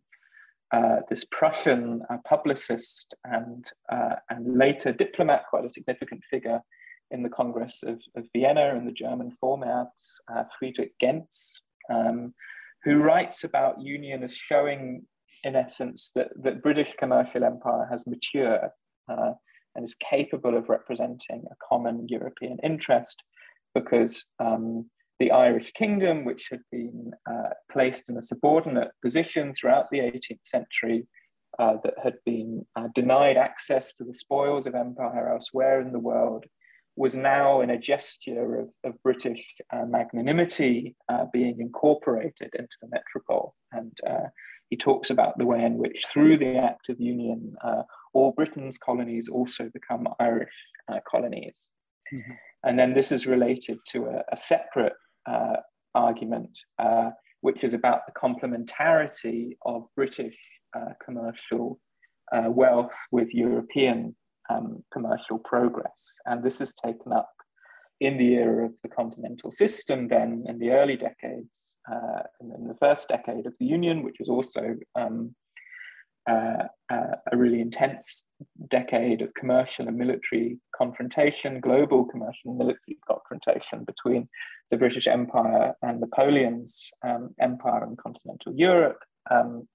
uh, 0.70 0.98
this 1.08 1.24
Prussian 1.24 2.02
uh, 2.10 2.18
publicist 2.24 3.14
and, 3.24 3.66
uh, 3.90 4.16
and 4.28 4.56
later 4.56 4.92
diplomat, 4.92 5.44
quite 5.50 5.64
a 5.64 5.70
significant 5.70 6.22
figure 6.30 6.60
in 7.10 7.22
the 7.22 7.28
Congress 7.28 7.82
of, 7.82 8.00
of 8.14 8.26
Vienna 8.32 8.74
in 8.76 8.84
the 8.84 8.92
German 8.92 9.32
format, 9.40 9.90
uh, 10.32 10.44
Friedrich 10.58 10.92
Gentz, 11.00 11.62
um, 11.88 12.34
who 12.84 12.98
writes 12.98 13.42
about 13.42 13.80
union 13.80 14.22
as 14.22 14.36
showing, 14.36 15.06
in 15.42 15.56
essence, 15.56 16.12
that, 16.14 16.28
that 16.36 16.62
British 16.62 16.94
commercial 16.98 17.42
empire 17.42 17.88
has 17.90 18.06
matured 18.06 18.70
uh, 19.08 19.32
and 19.74 19.84
is 19.84 19.94
capable 19.94 20.56
of 20.56 20.68
representing 20.68 21.44
a 21.50 21.54
common 21.68 22.06
European 22.08 22.58
interest 22.62 23.22
because 23.74 24.24
um, 24.38 24.90
the 25.18 25.30
Irish 25.30 25.72
kingdom, 25.72 26.24
which 26.24 26.48
had 26.50 26.60
been 26.72 27.12
uh, 27.30 27.50
placed 27.70 28.04
in 28.08 28.16
a 28.16 28.22
subordinate 28.22 28.90
position 29.02 29.54
throughout 29.54 29.86
the 29.90 29.98
18th 29.98 30.44
century, 30.44 31.06
uh, 31.58 31.76
that 31.82 31.94
had 32.02 32.14
been 32.24 32.64
uh, 32.76 32.88
denied 32.94 33.36
access 33.36 33.92
to 33.94 34.04
the 34.04 34.14
spoils 34.14 34.66
of 34.66 34.74
empire 34.74 35.28
elsewhere 35.32 35.80
in 35.80 35.92
the 35.92 35.98
world, 35.98 36.44
was 36.96 37.16
now 37.16 37.60
in 37.60 37.70
a 37.70 37.78
gesture 37.78 38.60
of, 38.60 38.68
of 38.84 39.02
British 39.02 39.42
uh, 39.72 39.84
magnanimity 39.86 40.96
uh, 41.08 41.24
being 41.32 41.56
incorporated 41.60 42.50
into 42.58 42.76
the 42.80 42.88
metropole. 42.88 43.54
And 43.72 43.96
uh, 44.08 44.28
he 44.70 44.76
talks 44.76 45.10
about 45.10 45.36
the 45.36 45.46
way 45.46 45.62
in 45.62 45.76
which, 45.76 46.06
through 46.10 46.36
the 46.38 46.56
Act 46.56 46.88
of 46.88 46.98
Union, 46.98 47.54
all 48.14 48.32
Britain's 48.32 48.78
colonies 48.78 49.28
also 49.28 49.68
become 49.72 50.08
Irish 50.18 50.56
colonies. 51.10 51.68
Mm-hmm. 52.12 52.32
And 52.64 52.78
then 52.78 52.94
this 52.94 53.12
is 53.12 53.26
related 53.26 53.78
to 53.92 54.06
a, 54.06 54.22
a 54.32 54.36
separate 54.36 54.92
uh, 55.28 55.56
argument, 55.94 56.58
uh, 56.78 57.10
which 57.40 57.64
is 57.64 57.74
about 57.74 58.00
the 58.06 58.12
complementarity 58.12 59.56
of 59.64 59.84
British 59.96 60.36
uh, 60.76 60.92
commercial 61.04 61.80
uh, 62.32 62.48
wealth 62.48 62.94
with 63.10 63.28
European 63.32 64.14
um, 64.50 64.84
commercial 64.92 65.38
progress. 65.38 66.16
And 66.26 66.42
this 66.42 66.60
is 66.60 66.74
taken 66.74 67.12
up 67.12 67.30
in 68.00 68.16
the 68.16 68.34
era 68.34 68.64
of 68.64 68.72
the 68.82 68.88
continental 68.88 69.50
system, 69.50 70.08
then 70.08 70.44
in 70.46 70.58
the 70.58 70.70
early 70.70 70.96
decades, 70.96 71.76
uh, 71.90 72.22
in 72.40 72.66
the 72.66 72.76
first 72.80 73.08
decade 73.08 73.46
of 73.46 73.56
the 73.58 73.66
Union, 73.66 74.02
which 74.02 74.16
was 74.18 74.30
also 74.30 74.76
um, 74.94 75.34
uh, 76.28 76.64
uh, 76.90 77.16
a 77.32 77.36
really 77.36 77.60
intense 77.60 78.24
decade 78.68 79.20
of 79.22 79.34
commercial 79.34 79.86
and 79.88 79.96
military 79.96 80.58
confrontation, 80.76 81.60
global 81.60 82.04
commercial 82.04 82.50
and 82.50 82.58
military 82.58 82.98
confrontation 83.06 83.84
between 83.84 84.28
the 84.70 84.76
British 84.76 85.06
Empire 85.06 85.74
and 85.82 86.00
Napoleon's 86.00 86.90
um, 87.06 87.34
empire 87.40 87.84
in 87.84 87.96
continental 87.96 88.54
Europe, 88.54 89.02
um, 89.30 89.66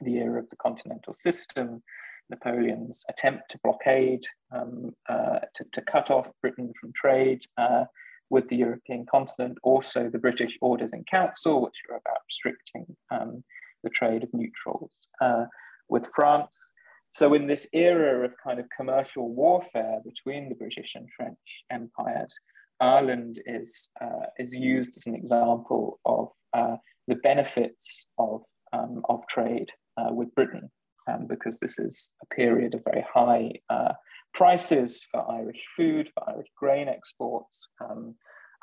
the 0.00 0.16
era 0.16 0.40
of 0.40 0.48
the 0.50 0.56
continental 0.56 1.14
system, 1.14 1.82
Napoleon's 2.30 3.04
attempt 3.08 3.50
to 3.50 3.60
blockade, 3.62 4.24
um, 4.52 4.94
uh, 5.08 5.40
to, 5.54 5.64
to, 5.72 5.82
cut 5.82 6.10
off 6.10 6.28
Britain 6.42 6.72
from 6.80 6.92
trade 6.92 7.42
uh, 7.56 7.84
with 8.30 8.48
the 8.48 8.56
European 8.56 9.06
continent, 9.06 9.58
also 9.62 10.10
the 10.10 10.18
British 10.18 10.58
Orders 10.60 10.92
in 10.92 11.04
Council, 11.04 11.62
which 11.62 11.74
are 11.90 11.96
about 11.96 12.22
restricting 12.28 12.96
um, 13.10 13.44
the 13.84 13.90
trade 13.90 14.24
of 14.24 14.32
neutrals 14.32 14.90
uh, 15.20 15.44
with 15.88 16.10
France. 16.14 16.72
So, 17.12 17.34
in 17.34 17.46
this 17.46 17.66
era 17.72 18.24
of 18.24 18.34
kind 18.42 18.58
of 18.58 18.66
commercial 18.76 19.32
warfare 19.32 20.00
between 20.04 20.48
the 20.48 20.54
British 20.54 20.94
and 20.94 21.08
French 21.16 21.38
empires, 21.70 22.38
Ireland 22.80 23.40
is, 23.46 23.90
uh, 24.00 24.26
is 24.38 24.54
used 24.54 24.96
as 24.96 25.06
an 25.06 25.14
example 25.14 25.98
of 26.04 26.28
uh, 26.52 26.76
the 27.06 27.14
benefits 27.14 28.06
of, 28.18 28.42
um, 28.72 29.02
of 29.08 29.26
trade 29.28 29.72
uh, 29.96 30.12
with 30.12 30.34
Britain, 30.34 30.70
um, 31.06 31.26
because 31.26 31.58
this 31.58 31.78
is 31.78 32.10
a 32.22 32.34
period 32.34 32.74
of 32.74 32.84
very 32.84 33.04
high 33.12 33.52
uh, 33.70 33.92
prices 34.34 35.06
for 35.10 35.30
Irish 35.30 35.64
food, 35.76 36.10
for 36.14 36.28
Irish 36.30 36.48
grain 36.56 36.88
exports. 36.88 37.68
Um, 37.80 38.14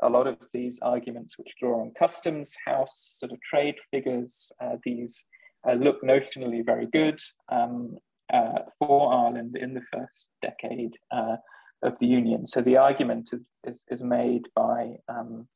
a 0.02 0.10
lot 0.10 0.28
of 0.28 0.38
these 0.54 0.80
arguments 0.82 1.38
which 1.38 1.56
draw 1.60 1.82
on 1.82 1.92
customs 1.98 2.56
house 2.66 3.18
sort 3.20 3.32
of 3.32 3.40
trade 3.42 3.76
figures, 3.92 4.52
uh, 4.62 4.76
these 4.84 5.26
uh, 5.68 5.74
look 5.74 6.04
notionally 6.04 6.66
very 6.66 6.88
good 6.88 7.20
um, 7.52 7.98
uh, 8.34 8.60
for 8.80 9.14
Ireland 9.14 9.56
in 9.56 9.74
the 9.74 9.84
first 9.94 10.30
decade 10.42 10.98
uh, 11.12 11.38
of 11.82 11.98
the 12.00 12.08
Union. 12.08 12.46
So 12.46 12.62
the 12.62 12.78
argument 12.78 13.30
is, 13.34 13.52
is, 13.66 13.84
is 13.90 14.04
made 14.04 14.48
by 14.56 14.96
um, 15.08 15.48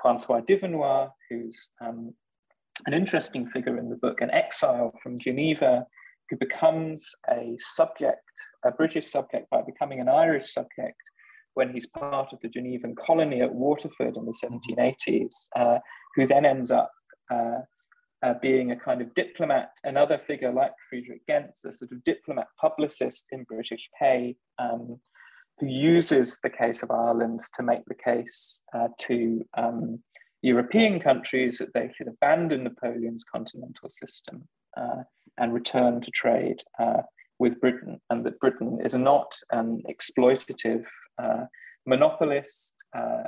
Francois 0.00 0.40
d'Ivernois, 0.40 1.10
who's 1.28 1.70
um, 1.80 2.14
an 2.86 2.94
interesting 2.94 3.46
figure 3.46 3.78
in 3.78 3.90
the 3.90 3.96
book, 3.96 4.20
an 4.20 4.30
exile 4.30 4.92
from 5.02 5.18
Geneva 5.18 5.86
who 6.30 6.36
becomes 6.36 7.14
a 7.28 7.56
subject, 7.58 8.22
a 8.64 8.70
British 8.70 9.06
subject 9.06 9.50
by 9.50 9.62
becoming 9.62 10.00
an 10.00 10.08
Irish 10.08 10.52
subject 10.52 11.10
when 11.54 11.72
he's 11.72 11.86
part 11.86 12.32
of 12.32 12.40
the 12.40 12.48
Genevan 12.48 12.94
colony 12.94 13.42
at 13.42 13.52
Waterford 13.52 14.16
in 14.16 14.24
the 14.24 14.32
1780s, 14.32 15.34
uh, 15.56 15.78
who 16.14 16.26
then 16.26 16.46
ends 16.46 16.70
up 16.70 16.92
uh, 17.30 17.58
uh, 18.22 18.34
being 18.40 18.70
a 18.70 18.76
kind 18.76 19.00
of 19.00 19.12
diplomat, 19.14 19.70
another 19.82 20.20
figure 20.26 20.52
like 20.52 20.72
Friedrich 20.88 21.22
Gentz, 21.28 21.64
a 21.64 21.72
sort 21.72 21.90
of 21.90 22.04
diplomat 22.04 22.46
publicist 22.60 23.26
in 23.32 23.44
British 23.44 23.88
pay, 24.00 24.36
um, 24.58 25.00
who 25.58 25.66
uses 25.66 26.38
the 26.42 26.50
case 26.50 26.82
of 26.82 26.90
Ireland 26.90 27.40
to 27.56 27.62
make 27.62 27.84
the 27.86 27.94
case 27.94 28.62
uh, 28.72 28.88
to 29.00 29.44
um, 29.56 30.02
European 30.42 31.00
countries 31.00 31.58
that 31.58 31.74
they 31.74 31.90
should 31.94 32.08
abandon 32.08 32.64
Napoleon's 32.64 33.24
continental 33.24 33.88
system 33.88 34.48
uh, 34.76 35.02
and 35.40 35.54
return 35.54 36.00
to 36.02 36.10
trade 36.10 36.62
uh, 36.78 37.02
with 37.38 37.60
Britain, 37.60 38.00
and 38.10 38.24
that 38.24 38.38
Britain 38.38 38.78
is 38.84 38.94
not 38.94 39.34
an 39.50 39.82
exploitative 39.88 40.84
uh, 41.20 41.44
monopolist, 41.86 42.74
uh, 42.96 43.24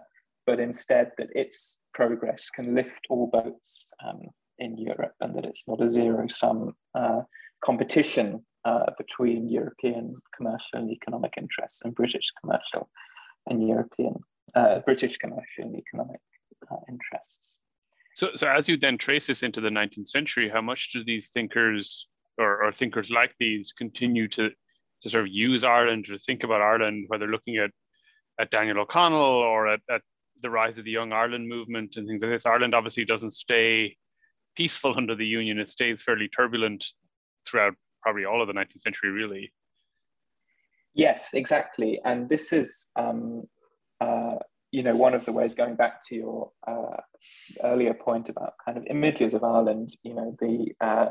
but 0.46 0.60
instead 0.60 1.10
that 1.16 1.28
its 1.34 1.78
progress 1.94 2.50
can 2.50 2.74
lift 2.74 3.00
all 3.08 3.28
boats 3.28 3.88
um, 4.06 4.20
in 4.58 4.76
Europe 4.76 5.14
and 5.20 5.34
that 5.34 5.46
it's 5.46 5.66
not 5.66 5.80
a 5.80 5.88
zero 5.88 6.26
sum 6.28 6.74
uh, 6.94 7.22
competition 7.64 8.44
uh, 8.64 8.86
between 8.98 9.48
European 9.48 10.14
commercial 10.36 10.74
and 10.74 10.90
economic 10.90 11.34
interests 11.38 11.80
and 11.82 11.94
British 11.94 12.30
commercial 12.40 12.90
and 13.48 13.66
European, 13.66 14.14
British 14.84 15.16
commercial 15.16 15.64
and 15.64 15.76
economic 15.76 16.20
interests. 16.88 17.56
So, 18.14 18.30
so 18.34 18.46
as 18.46 18.68
you 18.68 18.76
then 18.76 18.98
trace 18.98 19.26
this 19.26 19.42
into 19.42 19.60
the 19.60 19.68
19th 19.68 20.08
century, 20.08 20.50
how 20.52 20.60
much 20.60 20.92
do 20.92 21.04
these 21.04 21.30
thinkers 21.30 22.08
or, 22.38 22.64
or 22.64 22.72
thinkers 22.72 23.10
like 23.10 23.34
these 23.38 23.72
continue 23.72 24.28
to, 24.28 24.50
to 25.02 25.10
sort 25.10 25.24
of 25.24 25.32
use 25.32 25.64
Ireland 25.64 26.08
or 26.10 26.18
think 26.18 26.44
about 26.44 26.60
Ireland, 26.60 27.06
whether 27.08 27.26
looking 27.26 27.56
at, 27.56 27.70
at 28.38 28.50
Daniel 28.50 28.80
O'Connell 28.80 29.18
or 29.18 29.68
at, 29.68 29.80
at 29.90 30.02
the 30.42 30.50
rise 30.50 30.78
of 30.78 30.84
the 30.84 30.90
Young 30.90 31.12
Ireland 31.12 31.48
movement 31.48 31.96
and 31.96 32.06
things 32.06 32.22
like 32.22 32.32
this? 32.32 32.46
Ireland 32.46 32.74
obviously 32.74 33.04
doesn't 33.04 33.32
stay 33.32 33.96
peaceful 34.56 34.94
under 34.96 35.14
the 35.14 35.26
Union. 35.26 35.58
It 35.58 35.68
stays 35.68 36.02
fairly 36.02 36.28
turbulent 36.28 36.84
throughout 37.46 37.74
probably 38.02 38.24
all 38.24 38.42
of 38.42 38.48
the 38.48 38.54
19th 38.54 38.80
century, 38.80 39.10
really. 39.10 39.52
Yes, 40.94 41.32
exactly. 41.32 42.00
And 42.04 42.28
this 42.28 42.52
is, 42.52 42.90
um, 42.96 43.44
you 44.72 44.82
know, 44.82 44.96
one 44.96 45.14
of 45.14 45.24
the 45.26 45.32
ways 45.32 45.54
going 45.54 45.76
back 45.76 46.04
to 46.06 46.14
your 46.16 46.50
uh, 46.66 46.96
earlier 47.62 47.94
point 47.94 48.28
about 48.28 48.54
kind 48.64 48.78
of 48.78 48.86
images 48.88 49.34
of 49.34 49.44
Ireland, 49.44 49.94
you 50.02 50.14
know, 50.14 50.34
the, 50.40 50.72
uh, 50.80 51.10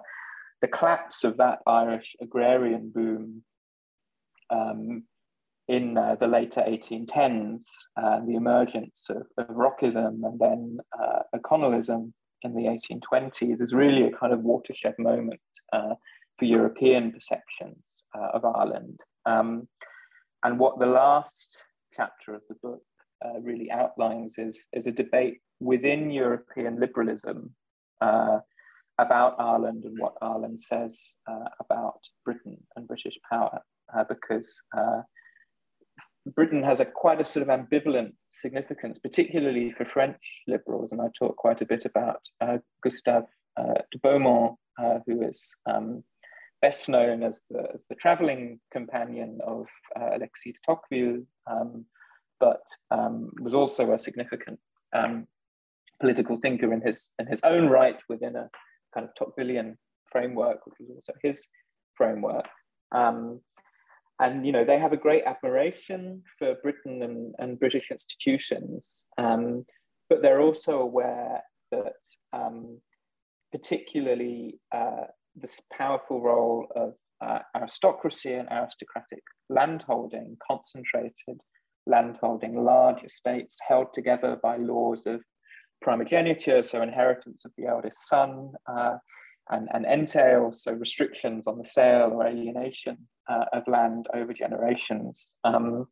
the 0.62 0.68
collapse 0.68 1.24
of 1.24 1.38
that 1.38 1.60
Irish 1.68 2.16
agrarian 2.20 2.92
boom 2.94 3.44
um, 4.50 5.04
in 5.68 5.96
uh, 5.96 6.16
the 6.20 6.28
later 6.28 6.62
1810s, 6.68 7.64
uh, 7.96 8.20
the 8.26 8.36
emergence 8.36 9.06
of, 9.10 9.24
of 9.38 9.56
Rockism 9.56 10.24
and 10.26 10.40
then 10.40 10.80
uh, 11.00 11.20
O'Connellism 11.36 12.14
in 12.42 12.56
the 12.56 12.64
1820s 12.64 13.62
is 13.62 13.74
really 13.74 14.04
a 14.08 14.12
kind 14.12 14.34
of 14.34 14.42
watershed 14.42 14.96
moment 14.98 15.40
uh, 15.72 15.94
for 16.38 16.46
European 16.46 17.12
perceptions 17.12 18.04
uh, 18.18 18.30
of 18.34 18.44
Ireland. 18.44 19.00
Um, 19.28 19.68
and 20.44 20.58
what 20.58 20.80
the 20.80 20.88
last 20.88 21.64
chapter 21.94 22.34
of 22.34 22.42
the 22.50 22.56
book 22.56 22.82
uh, 23.26 23.40
really 23.42 23.70
outlines 23.72 24.38
is, 24.38 24.68
is 24.74 24.88
a 24.88 24.92
debate 24.92 25.42
within 25.60 26.12
European 26.12 26.80
liberalism 26.80 27.56
uh, 28.02 28.40
about 28.98 29.36
Ireland 29.40 29.86
and 29.86 29.98
what 30.00 30.16
Ireland 30.22 30.60
says 30.60 31.16
uh, 31.30 31.50
about 31.60 32.00
Britain 32.26 32.58
and 32.76 32.88
British 32.88 33.18
power, 33.30 33.62
uh, 33.96 34.04
because 34.08 34.62
Britain 36.26 36.64
has 36.64 36.80
a 36.80 36.86
quite 36.86 37.20
a 37.20 37.26
sort 37.26 37.48
of 37.48 37.50
ambivalent 37.50 38.14
significance, 38.30 39.00
particularly 39.00 39.72
for 39.72 39.86
French 39.86 40.22
liberals. 40.48 40.92
And 40.92 41.02
I 41.02 41.08
talk 41.18 41.36
quite 41.36 41.62
a 41.62 41.66
bit 41.66 41.86
about 41.86 42.22
uh, 42.40 42.58
Gustave 42.84 43.28
uh, 43.58 43.82
de 43.92 43.98
Beaumont, 44.04 44.58
uh, 44.82 45.00
who 45.06 45.24
is 45.28 45.56
um, 45.66 46.04
best 46.62 46.90
known 46.90 47.24
as 47.24 47.42
the, 47.50 47.68
as 47.74 47.86
the 47.90 47.96
traveling 47.96 48.60
companion 48.72 49.40
of 49.46 49.66
uh, 50.00 50.16
Alexis 50.16 50.54
de 50.54 50.60
Tocqueville, 50.66 51.24
um, 51.48 51.86
but 52.42 52.64
um, 52.90 53.30
was 53.40 53.54
also 53.54 53.94
a 53.94 54.00
significant 54.00 54.60
um, 54.94 55.28
political 56.02 56.36
thinker 56.36 56.74
in 56.74 56.82
his, 56.82 57.12
in 57.20 57.28
his 57.28 57.40
own 57.46 57.70
right 57.70 58.02
within 58.10 58.36
a 58.36 58.50
kind 58.94 59.08
of 59.08 59.14
Tocquevillian 59.16 59.78
framework, 60.12 60.66
which 60.66 60.76
was 60.80 60.90
also 60.90 61.14
his 61.24 61.48
framework. 61.96 62.48
Um, 62.92 63.40
and 64.20 64.46
you 64.46 64.52
know 64.52 64.64
they 64.64 64.78
have 64.78 64.94
a 64.94 64.98
great 64.98 65.24
admiration 65.26 66.22
for 66.38 66.56
Britain 66.62 67.02
and, 67.02 67.34
and 67.40 67.60
British 67.60 67.90
institutions, 67.90 69.04
um, 69.18 69.64
but 70.10 70.22
they're 70.22 70.42
also 70.42 70.80
aware 70.80 71.42
that 71.72 72.02
um, 72.34 72.80
particularly 73.52 74.60
uh, 74.76 75.06
this 75.36 75.62
powerful 75.74 76.22
role 76.22 76.68
of 76.76 76.94
uh, 77.26 77.40
aristocracy 77.56 78.34
and 78.34 78.48
aristocratic 78.52 79.24
landholding, 79.50 80.38
concentrated 80.48 81.40
landholding, 81.88 82.64
large 82.64 83.04
estates 83.04 83.58
held 83.68 83.94
together 83.94 84.38
by 84.42 84.58
laws 84.58 85.06
of 85.06 85.22
primogeniture, 85.82 86.62
so 86.64 86.82
inheritance 86.82 87.44
of 87.46 87.52
the 87.58 87.66
eldest 87.66 88.08
son, 88.08 88.52
uh, 88.68 88.98
and, 89.50 89.68
and 89.74 89.86
entail, 89.86 90.54
so 90.54 90.72
restrictions 90.72 91.48
on 91.48 91.58
the 91.58 91.66
sale 91.66 92.12
or 92.14 92.26
alienation 92.26 92.98
uh, 93.30 93.46
of 93.54 93.64
land 93.68 94.08
over 94.14 94.34
generations, 94.34 95.32
um, 95.44 95.88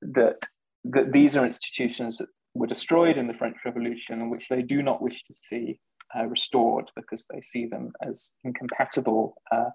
that, 0.00 0.46
that 0.84 1.12
these 1.12 1.36
are 1.36 1.44
institutions 1.44 2.18
that 2.18 2.28
were 2.54 2.66
destroyed 2.66 3.16
in 3.16 3.28
the 3.28 3.34
French 3.34 3.56
Revolution, 3.64 4.30
which 4.30 4.46
they 4.50 4.62
do 4.62 4.82
not 4.82 5.02
wish 5.02 5.22
to 5.24 5.34
see 5.34 5.78
uh, 6.18 6.24
restored 6.26 6.90
because 6.96 7.26
they 7.32 7.40
see 7.42 7.66
them 7.66 7.92
as 8.02 8.30
incompatible 8.44 9.34
uh, 9.52 9.70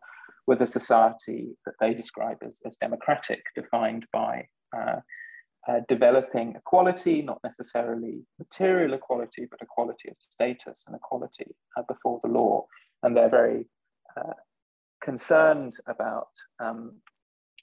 with 0.47 0.61
a 0.61 0.65
society 0.65 1.55
that 1.65 1.75
they 1.79 1.93
describe 1.93 2.37
as, 2.45 2.61
as 2.65 2.75
democratic, 2.77 3.43
defined 3.55 4.05
by 4.11 4.47
uh, 5.67 5.79
developing 5.87 6.55
equality, 6.55 7.21
not 7.21 7.39
necessarily 7.43 8.25
material 8.37 8.93
equality, 8.93 9.47
but 9.49 9.61
equality 9.61 10.09
of 10.09 10.15
status 10.19 10.83
and 10.87 10.95
equality 10.95 11.55
uh, 11.77 11.83
before 11.87 12.19
the 12.23 12.29
law 12.29 12.65
and 13.03 13.15
they're 13.15 13.29
very 13.29 13.67
uh, 14.17 14.33
concerned 15.03 15.73
about 15.85 16.29
um, 16.59 16.93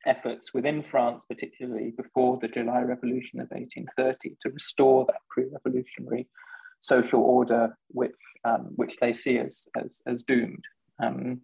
efforts 0.07 0.55
within 0.55 0.83
France, 0.83 1.25
particularly 1.29 1.93
before 1.97 2.39
the 2.41 2.49
July 2.49 2.83
Revolution 2.83 3.41
of 3.41 3.49
1830, 3.51 4.37
to 4.43 4.51
restore 4.51 5.07
that 5.07 5.23
pre-revolutionary 5.31 6.29
social 6.81 7.21
order, 7.21 7.77
which 7.89 8.13
um, 8.45 8.71
which 8.77 8.97
they 9.01 9.13
see 9.13 9.39
as 9.39 9.69
as, 9.77 10.03
as 10.07 10.23
doomed. 10.23 10.65
Um, 11.03 11.41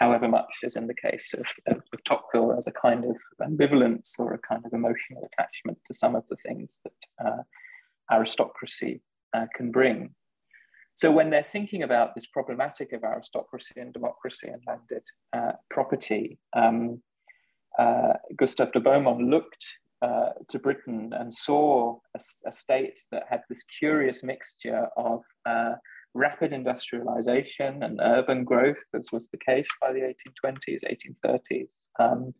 however 0.00 0.28
much, 0.28 0.52
as 0.64 0.76
in 0.76 0.86
the 0.86 0.94
case 0.94 1.34
of, 1.34 1.46
of, 1.66 1.82
of, 1.92 2.04
Tocqueville, 2.04 2.56
as 2.58 2.66
a 2.66 2.72
kind 2.72 3.04
of 3.04 3.16
ambivalence 3.40 4.18
or 4.18 4.32
a 4.32 4.38
kind 4.38 4.64
of 4.64 4.72
emotional 4.72 5.28
attachment 5.30 5.78
to 5.86 5.94
some 5.94 6.16
of 6.16 6.24
the 6.30 6.36
things 6.36 6.78
that 6.84 7.26
uh, 7.26 7.42
aristocracy 8.10 9.02
uh, 9.36 9.46
can 9.54 9.70
bring. 9.70 10.14
So 10.94 11.10
when 11.12 11.30
they're 11.30 11.42
thinking 11.42 11.82
about 11.82 12.14
this 12.14 12.26
problematic 12.26 12.92
of 12.92 13.04
aristocracy 13.04 13.74
and 13.76 13.92
democracy 13.92 14.48
and 14.48 14.62
landed 14.66 15.02
uh, 15.34 15.52
property, 15.70 16.38
um, 16.56 17.02
uh, 17.78 18.14
Gustave 18.36 18.72
de 18.72 18.80
Beaumont 18.80 19.20
looked 19.20 19.64
uh, 20.02 20.30
to 20.48 20.58
Britain 20.58 21.12
and 21.12 21.32
saw 21.32 21.98
a, 22.16 22.20
a, 22.46 22.52
state 22.52 23.00
that 23.12 23.24
had 23.28 23.42
this 23.50 23.62
curious 23.64 24.22
mixture 24.22 24.88
of 24.96 25.20
uh, 25.46 25.74
rapid 26.14 26.52
industrialization 26.52 27.82
and 27.82 28.00
urban 28.02 28.44
growth, 28.44 28.82
as 28.94 29.08
was 29.12 29.28
the 29.28 29.38
case 29.38 29.68
by 29.80 29.92
the 29.92 30.00
1820s, 30.00 30.80
1830s, 31.24 31.68
um, 31.98 32.34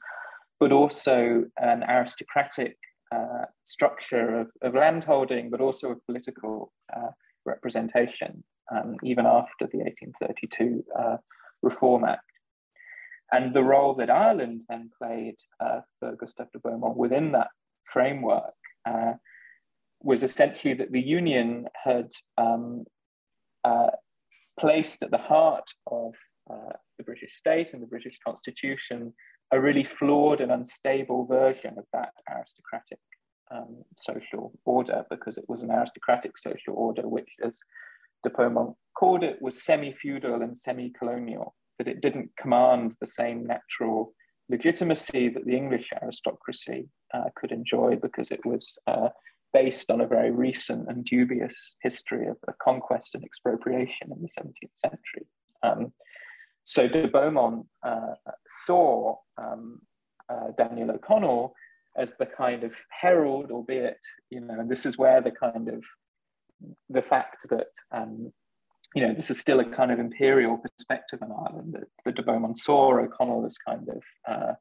but 0.59 0.73
also 0.73 1.45
an 1.59 1.83
aristocratic 1.85 2.77
uh, 3.13 3.45
structure 3.65 4.41
of, 4.41 4.49
of 4.63 4.75
landholding, 4.75 5.51
but 5.51 5.61
also 5.61 5.93
of 5.93 6.07
political 6.07 6.73
uh, 6.95 7.11
representation, 7.45 8.45
um, 8.75 8.97
even 9.03 9.27
after 9.27 9.67
the 9.67 9.79
1832 9.79 10.85
uh, 10.99 11.17
Reform 11.63 12.05
Act. 12.05 12.25
And 13.33 13.55
the 13.55 13.63
role 13.63 13.95
that 13.95 14.11
Ireland 14.11 14.63
then 14.69 14.91
played 15.01 15.37
uh, 15.61 15.81
for 15.99 16.17
Gustave 16.17 16.51
de 16.53 16.59
Beaumont 16.59 16.97
within 16.97 17.33
that 17.33 17.49
framework 17.85 18.55
uh, 18.89 19.13
was 20.03 20.23
essentially 20.23 20.75
that 20.75 20.93
the 20.93 21.01
Union 21.01 21.67
had 21.85 22.11
um, 22.39 22.85
uh, 23.65 23.91
placed 24.59 25.03
at 25.03 25.11
the 25.11 25.19
heart 25.19 25.71
of 25.87 26.15
uh, 26.51 26.73
the 26.99 27.05
British 27.05 27.35
state 27.35 27.73
and 27.73 27.83
the 27.83 27.87
British 27.87 28.19
constitution 28.25 29.13
a 29.53 29.61
really 29.61 29.85
flawed 29.85 30.41
and 30.41 30.53
unstable 30.53 31.27
version 31.27 31.77
of 31.77 31.85
that 31.93 32.13
aristocratic 32.31 32.99
um, 33.51 33.83
social 33.97 34.53
order 34.65 35.05
because 35.11 35.37
it 35.37 35.45
was 35.49 35.63
an 35.63 35.71
aristocratic 35.71 36.39
social 36.39 36.75
order 36.75 37.09
which, 37.09 37.31
as 37.45 37.61
de 38.23 38.31
Beaumont 38.31 38.77
called 38.97 39.25
it, 39.25 39.43
was 39.43 39.63
semi-feudal 39.63 40.43
and 40.43 40.57
semi-colonial, 40.57 41.55
that 41.79 41.89
it 41.89 42.01
didn't 42.01 42.31
command 42.37 42.95
the 43.01 43.07
same 43.07 43.45
natural 43.45 44.15
legitimacy 44.49 45.29
that 45.29 45.47
the 45.47 45.57
English 45.57 45.89
aristocracy 46.03 46.89
uh, 47.15 47.31
could 47.35 47.51
enjoy 47.51 47.97
because 47.97 48.31
it 48.31 48.45
was 48.45 48.79
uh, 48.87 49.09
based 49.53 49.91
on 49.91 50.01
a 50.01 50.07
very 50.07 50.31
recent 50.31 50.89
and 50.89 51.05
dubious 51.05 51.75
history 51.83 52.27
of, 52.27 52.37
of 52.47 52.59
conquest 52.59 53.15
and 53.15 53.25
expropriation 53.25 54.13
in 54.13 54.23
the 54.23 54.29
17th 54.29 54.75
century. 54.75 55.27
Um, 55.63 55.93
so 56.65 56.87
de 56.87 57.09
Beaumont 57.09 57.67
uh, 57.83 58.15
saw 58.65 59.17
um, 59.37 59.81
uh, 60.29 60.53
Daniel 60.57 60.93
O'Connell 60.93 61.55
as 61.97 62.17
the 62.17 62.27
kind 62.27 62.63
of 62.63 62.73
herald, 62.91 63.51
albeit, 63.51 63.99
you 64.31 64.41
know, 64.41 64.55
and 64.55 64.71
this 64.71 64.87
is 64.87 64.97
where 64.97 65.21
the 65.21 65.33
kind 65.33 65.69
of 65.69 65.83
the 66.89 67.03
fact 67.03 67.47
that 67.49 67.73
um, 67.93 68.33
you 68.95 69.07
know 69.07 69.15
this 69.15 69.31
is 69.31 69.41
still 69.41 69.61
a 69.61 69.65
kind 69.65 69.91
of 69.91 69.99
imperial 69.99 70.59
perspective 70.59 71.21
in 71.23 71.33
Ireland 71.33 71.75
that, 71.75 71.89
that 72.05 72.17
de 72.17 72.23
Beaumont 72.23 72.59
saw 72.59 72.99
O'Connell 72.99 73.47
as 73.47 73.57
kind 73.57 73.89
of 73.89 74.03
uh, 74.29 74.53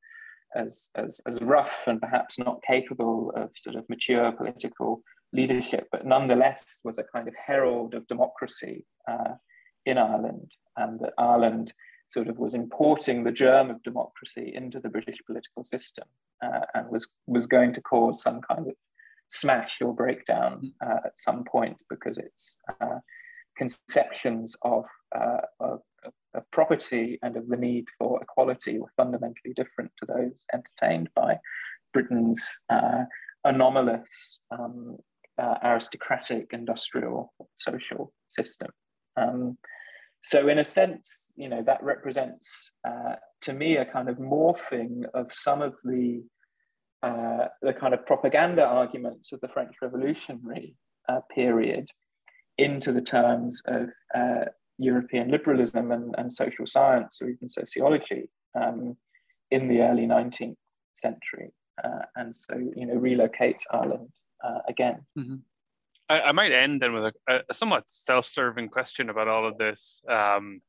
as, 0.56 0.90
as 0.96 1.22
as 1.26 1.42
rough 1.42 1.84
and 1.88 2.02
perhaps 2.02 2.40
not 2.40 2.62
capable 2.66 3.32
of 3.36 3.52
sort 3.56 3.76
of 3.76 3.88
mature 3.90 4.32
political 4.32 5.02
leadership, 5.32 5.88
but 5.92 6.06
nonetheless 6.06 6.82
was 6.84 6.98
a 6.98 7.04
kind 7.04 7.28
of 7.28 7.36
herald 7.36 7.94
of 7.94 8.08
democracy 8.08 8.86
uh, 9.08 9.34
in 9.86 9.98
Ireland, 9.98 10.52
and 10.76 11.00
that 11.00 11.14
Ireland 11.18 11.74
sort 12.10 12.28
of 12.28 12.40
was 12.40 12.54
importing 12.54 13.24
the 13.24 13.32
germ 13.32 13.70
of 13.70 13.84
democracy 13.84 14.52
into 14.54 14.80
the 14.80 14.90
British 14.90 15.20
political 15.26 15.64
system 15.64 16.08
uh, 16.42 16.62
and 16.74 16.90
was, 16.90 17.08
was 17.28 17.46
going 17.46 17.74
to 17.74 17.82
cause 17.82 18.22
some 18.22 18.42
kind 18.42 18.68
of 18.68 18.74
smash 19.28 19.78
or 19.82 19.94
breakdown 19.94 20.58
mm-hmm. 20.58 20.92
uh, 20.92 20.98
at 21.06 21.20
some 21.20 21.44
point 21.44 21.78
because 21.90 22.18
its 22.18 22.58
uh, 22.82 23.00
conceptions 23.56 24.56
of, 24.64 24.86
uh, 25.16 25.78
of, 26.06 26.14
of, 26.34 26.52
property 26.52 27.20
and 27.22 27.36
of 27.38 27.48
the 27.48 27.58
need 27.58 27.86
for 27.98 28.22
equality 28.22 28.80
were 28.80 28.92
fundamentally 28.98 29.54
different 29.56 29.92
to 29.98 30.06
those 30.06 30.32
entertained 30.54 31.10
by 31.16 31.40
Britain's 31.94 32.60
uh, 32.70 33.04
anomalous 33.44 34.42
um, 34.52 34.98
uh, 35.38 35.56
aristocratic 35.64 36.50
industrial 36.52 37.34
social 37.58 38.14
system. 38.28 38.70
Um, 39.18 39.58
so 40.22 40.50
in 40.50 40.60
a 40.60 40.66
sense, 40.66 41.32
you 41.36 41.48
know, 41.48 41.64
that 41.64 41.82
represents 41.82 42.72
uh, 42.88 43.16
to 43.42 43.54
me 43.54 43.78
a 43.78 43.86
kind 43.86 44.10
of 44.10 44.18
morphing 44.18 45.04
of 45.14 45.34
some 45.34 45.62
of 45.62 45.76
the 45.84 46.24
uh, 47.02 47.48
the 47.62 47.72
kind 47.72 47.94
of 47.94 48.06
propaganda 48.06 48.66
arguments 48.66 49.32
of 49.32 49.40
the 49.40 49.48
French 49.48 49.74
Revolutionary 49.82 50.76
uh, 51.08 51.22
period 51.34 51.90
into 52.58 52.92
the 52.92 53.02
terms 53.02 53.62
of 53.66 53.90
uh, 54.14 54.46
European 54.80 55.30
liberalism 55.30 55.92
and, 55.92 56.16
and, 56.18 56.32
social 56.32 56.66
science 56.66 57.20
or 57.22 57.30
even 57.30 57.50
sociology 57.50 58.30
um, 58.60 58.96
in 59.52 59.68
the 59.68 59.82
early 59.82 60.08
19th 60.08 60.56
century. 60.96 61.52
Uh, 61.84 62.06
and 62.16 62.36
so, 62.36 62.56
you 62.76 62.86
know, 62.86 62.96
relocates 62.96 63.64
Ireland 63.72 64.10
uh, 64.44 64.60
again. 64.68 65.06
Mm-hmm. 65.18 65.36
I, 66.10 66.22
I, 66.22 66.32
might 66.32 66.52
end 66.52 66.82
then 66.82 66.94
with 66.94 67.14
a, 67.28 67.42
a, 67.50 67.54
somewhat 67.54 67.84
self-serving 67.90 68.70
question 68.70 69.10
about 69.10 69.28
all 69.28 69.48
of 69.48 69.58
this. 69.58 70.02
Um, 70.10 70.62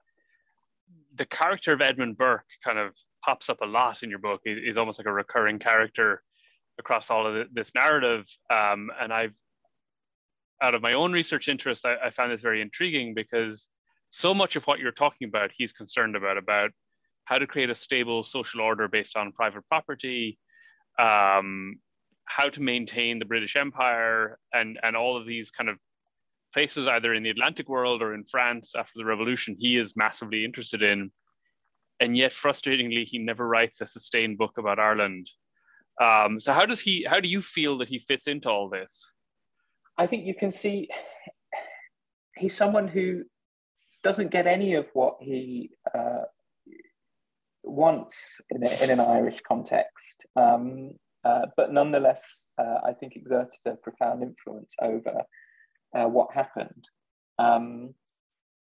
the 1.15 1.27
character 1.27 1.73
of 1.73 1.81
Edmund 1.81 2.19
Burke 2.19 2.47
kind 2.65 2.79
of 2.79 2.93
pops 3.25 3.49
up 3.49 3.61
a 3.63 3.67
lot 3.67 4.03
in 4.03 4.11
your 4.11 4.19
book. 4.19 4.41
He, 4.45 4.61
he's 4.65 4.77
almost 4.77 4.99
like 4.99 5.07
a 5.07 5.13
recurring 5.13 5.59
character 5.59 6.23
across 6.79 7.11
all 7.11 7.27
of 7.27 7.47
this 7.53 7.73
narrative. 7.75 8.27
Um, 8.55 8.91
and 9.01 9.13
I've, 9.13 9.35
out 10.63 10.75
of 10.75 10.83
my 10.83 10.93
own 10.93 11.13
research 11.13 11.49
interest, 11.49 11.87
I, 11.87 11.97
I 12.05 12.11
found 12.11 12.33
this 12.33 12.41
very 12.41 12.61
intriguing 12.61 13.15
because 13.15 13.67
so 14.11 14.35
much 14.35 14.57
of 14.57 14.65
what 14.67 14.81
you're 14.81 14.93
talking 14.93 15.29
about, 15.29 15.51
he's 15.55 15.73
concerned 15.73 16.17
about, 16.17 16.37
about 16.37 16.71
how 17.25 17.39
to 17.39 17.47
create 17.47 17.71
a 17.71 17.75
stable 17.75 18.25
social 18.25 18.61
order 18.61 18.89
based 18.89 19.17
on 19.17 19.33
private 19.33 19.67
property, 19.69 20.39
um, 20.99 21.77
how 22.25 22.49
to 22.49 22.61
maintain 22.61 23.19
the 23.19 23.25
British 23.25 23.57
Empire 23.57 24.39
and, 24.53 24.79
and 24.83 24.97
all 24.97 25.17
of 25.17 25.27
these 25.27 25.51
kind 25.51 25.69
of 25.69 25.79
places 26.53 26.89
either 26.89 27.15
in 27.15 27.23
the 27.23 27.31
Atlantic 27.31 27.69
world 27.69 28.03
or 28.03 28.15
in 28.15 28.25
France 28.25 28.73
after 28.77 28.93
the 28.97 29.05
revolution 29.05 29.57
he 29.59 29.77
is 29.77 29.95
massively 29.97 30.45
interested 30.45 30.83
in. 30.83 31.11
And 32.01 32.17
yet 32.17 32.33
frustratingly, 32.33 33.05
he 33.05 33.19
never 33.19 33.47
writes 33.47 33.81
a 33.81 33.87
sustained 33.87 34.39
book 34.39 34.59
about 34.59 34.79
Ireland. 34.79 35.31
Um, 36.03 36.41
so 36.41 36.53
how 36.53 36.67
does 36.67 36.81
he, 36.81 37.07
how 37.09 37.21
do 37.21 37.29
you 37.29 37.41
feel 37.41 37.79
that 37.79 37.89
he 37.89 37.99
fits 37.99 38.27
into 38.27 38.49
all 38.49 38.69
this? 38.69 39.05
I 39.99 40.07
think 40.07 40.25
you 40.25 40.35
can 40.35 40.51
see 40.51 40.89
he's 42.37 42.57
someone 42.57 42.89
who 42.89 43.25
doesn't 44.03 44.31
get 44.31 44.47
any 44.47 44.75
of 44.75 44.87
what 44.93 45.17
he 45.21 45.71
uh, 45.95 46.25
wants 47.63 48.41
in, 48.51 48.67
a, 48.67 48.85
in, 48.85 48.91
an 48.91 49.01
Irish 49.01 49.41
context. 49.47 50.25
Um, 50.37 50.93
uh, 51.25 51.47
but 51.57 51.73
nonetheless, 51.73 52.49
uh, 52.59 52.79
I 52.85 52.93
think 52.93 53.15
exerted 53.17 53.61
a 53.67 53.75
profound 53.77 54.23
influence 54.23 54.75
over 54.81 55.23
uh, 55.95 56.05
what 56.05 56.33
happened. 56.33 56.89
Um, 57.39 57.95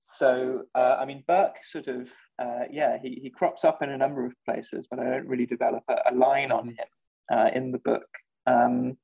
so, 0.04 0.63
uh, 0.75 0.97
I 0.99 1.06
mean, 1.06 1.23
Burke 1.28 1.58
sort 1.63 1.88
of, 1.88 2.12
uh, 2.41 2.63
yeah, 2.71 2.97
he, 3.02 3.19
he 3.21 3.30
crops 3.30 3.63
up 3.63 3.82
in 3.82 3.89
a 3.89 3.97
number 3.97 4.25
of 4.25 4.34
places, 4.45 4.88
but 4.89 4.99
I 4.99 5.04
don't 5.04 5.28
really 5.28 5.45
develop 5.45 5.84
a, 5.89 6.12
a 6.12 6.13
line 6.15 6.52
on 6.52 6.69
him 6.69 7.52
in 7.54 7.71
the 7.71 7.80
book. 7.80 8.08
Um, 8.47 8.97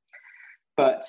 but 0.76 1.06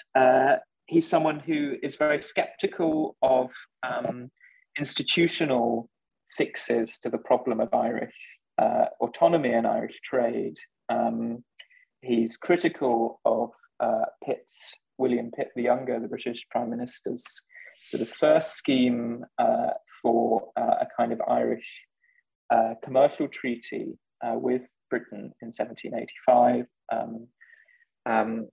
he's 0.87 1.09
someone 1.09 1.41
who 1.41 1.77
is 1.83 1.97
very 1.97 2.23
skeptical 2.23 3.17
of 3.23 3.53
um, 3.83 4.29
institutional 4.79 5.89
fixes 6.37 6.99
to 7.01 7.09
the 7.09 7.19
problem 7.19 7.61
of 7.61 7.73
Irish 7.73 8.15
uh, 8.59 8.87
autonomy 9.01 9.53
and 9.53 9.67
Irish 9.67 10.01
trade. 10.03 10.57
Um, 10.89 11.45
he's 12.03 12.37
critical 12.37 13.21
of 13.25 13.51
uh, 13.81 14.07
Pitt's, 14.25 14.75
William 14.99 15.31
Pitt 15.31 15.49
the 15.55 15.63
Younger, 15.63 16.01
the 16.01 16.09
British 16.09 16.47
Prime 16.51 16.71
Minister's 16.71 17.43
sort 17.89 18.03
of 18.03 18.09
first 18.09 18.55
scheme 18.55 19.25
uh, 19.39 19.71
for 20.03 20.51
uh, 20.57 20.77
a 20.81 20.87
kind 20.97 21.13
of 21.13 21.21
Irish 21.29 21.69
uh, 22.51 22.75
commercial 22.83 23.29
treaty 23.29 23.99
uh, 24.25 24.35
with 24.35 24.63
Britain 24.89 25.33
in 25.43 25.49
1785, 25.49 26.67
um, 26.93 27.27
um, 28.07 28.49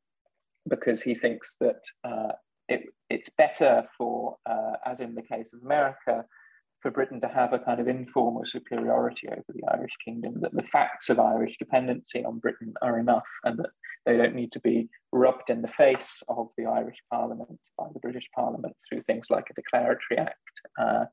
because 0.68 1.02
he 1.02 1.16
thinks 1.16 1.58
that 1.60 1.82
it, 2.68 2.84
it's 3.10 3.30
better 3.30 3.84
for, 3.98 4.38
as 4.86 5.00
in 5.00 5.16
the 5.16 5.22
case 5.22 5.54
of 5.54 5.62
America, 5.64 6.26
for 6.84 6.92
Britain 6.92 7.20
to 7.22 7.30
have 7.30 7.54
a 7.54 7.60
kind 7.60 7.80
of 7.80 7.88
informal 7.88 8.44
superiority 8.46 9.28
over 9.30 9.46
the 9.50 9.64
Irish 9.74 9.94
kingdom, 10.04 10.36
that 10.42 10.54
the 10.54 10.62
facts 10.62 11.10
of 11.10 11.18
Irish 11.18 11.56
dependency 11.58 12.24
on 12.24 12.40
Britain 12.40 12.74
are 12.82 13.00
enough 13.00 13.24
and 13.46 13.58
that 13.58 13.70
they 14.06 14.18
don't 14.18 14.36
need 14.36 14.52
to 14.52 14.60
be 14.60 14.90
rubbed 15.14 15.50
in 15.50 15.62
the 15.62 15.68
face 15.70 16.22
of 16.28 16.50
the 16.58 16.66
Irish 16.66 16.98
Parliament 17.10 17.60
by 17.78 17.86
the 17.94 18.00
British 18.00 18.28
Parliament 18.36 18.76
through 18.88 19.02
things 19.04 19.28
like 19.30 19.46
a 19.50 19.54
declaratory 19.54 20.20
act 20.20 20.62
uh, 20.80 21.06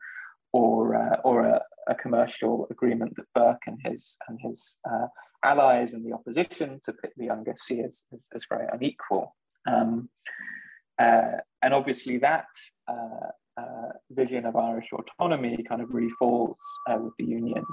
or, 0.52 0.96
uh, 0.96 1.16
or 1.24 1.46
a, 1.46 1.60
a, 1.86 1.94
commercial 1.94 2.66
agreement 2.70 3.14
that 3.14 3.26
Burke 3.32 3.62
and 3.68 3.78
his, 3.84 4.18
and 4.28 4.40
his 4.42 4.76
uh, 4.90 5.06
allies 5.44 5.94
in 5.94 6.02
the 6.02 6.12
opposition 6.12 6.80
to 6.84 6.92
Pitt 6.92 7.12
the 7.16 7.26
Younger 7.26 7.54
see 7.56 7.80
as, 7.80 8.04
as, 8.12 8.26
as 8.34 8.44
very 8.48 8.66
unequal. 8.72 9.36
Um, 9.68 10.08
uh, 10.18 10.59
and 11.00 11.74
obviously 11.74 12.18
that 12.18 12.46
uh, 12.88 13.30
uh, 13.60 13.88
vision 14.10 14.46
of 14.46 14.56
Irish 14.56 14.88
autonomy 14.92 15.62
kind 15.68 15.82
of 15.82 15.92
really 15.92 16.12
falls 16.18 16.58
uh, 16.88 16.98
with 16.98 17.12
the 17.18 17.24
Union 17.24 17.64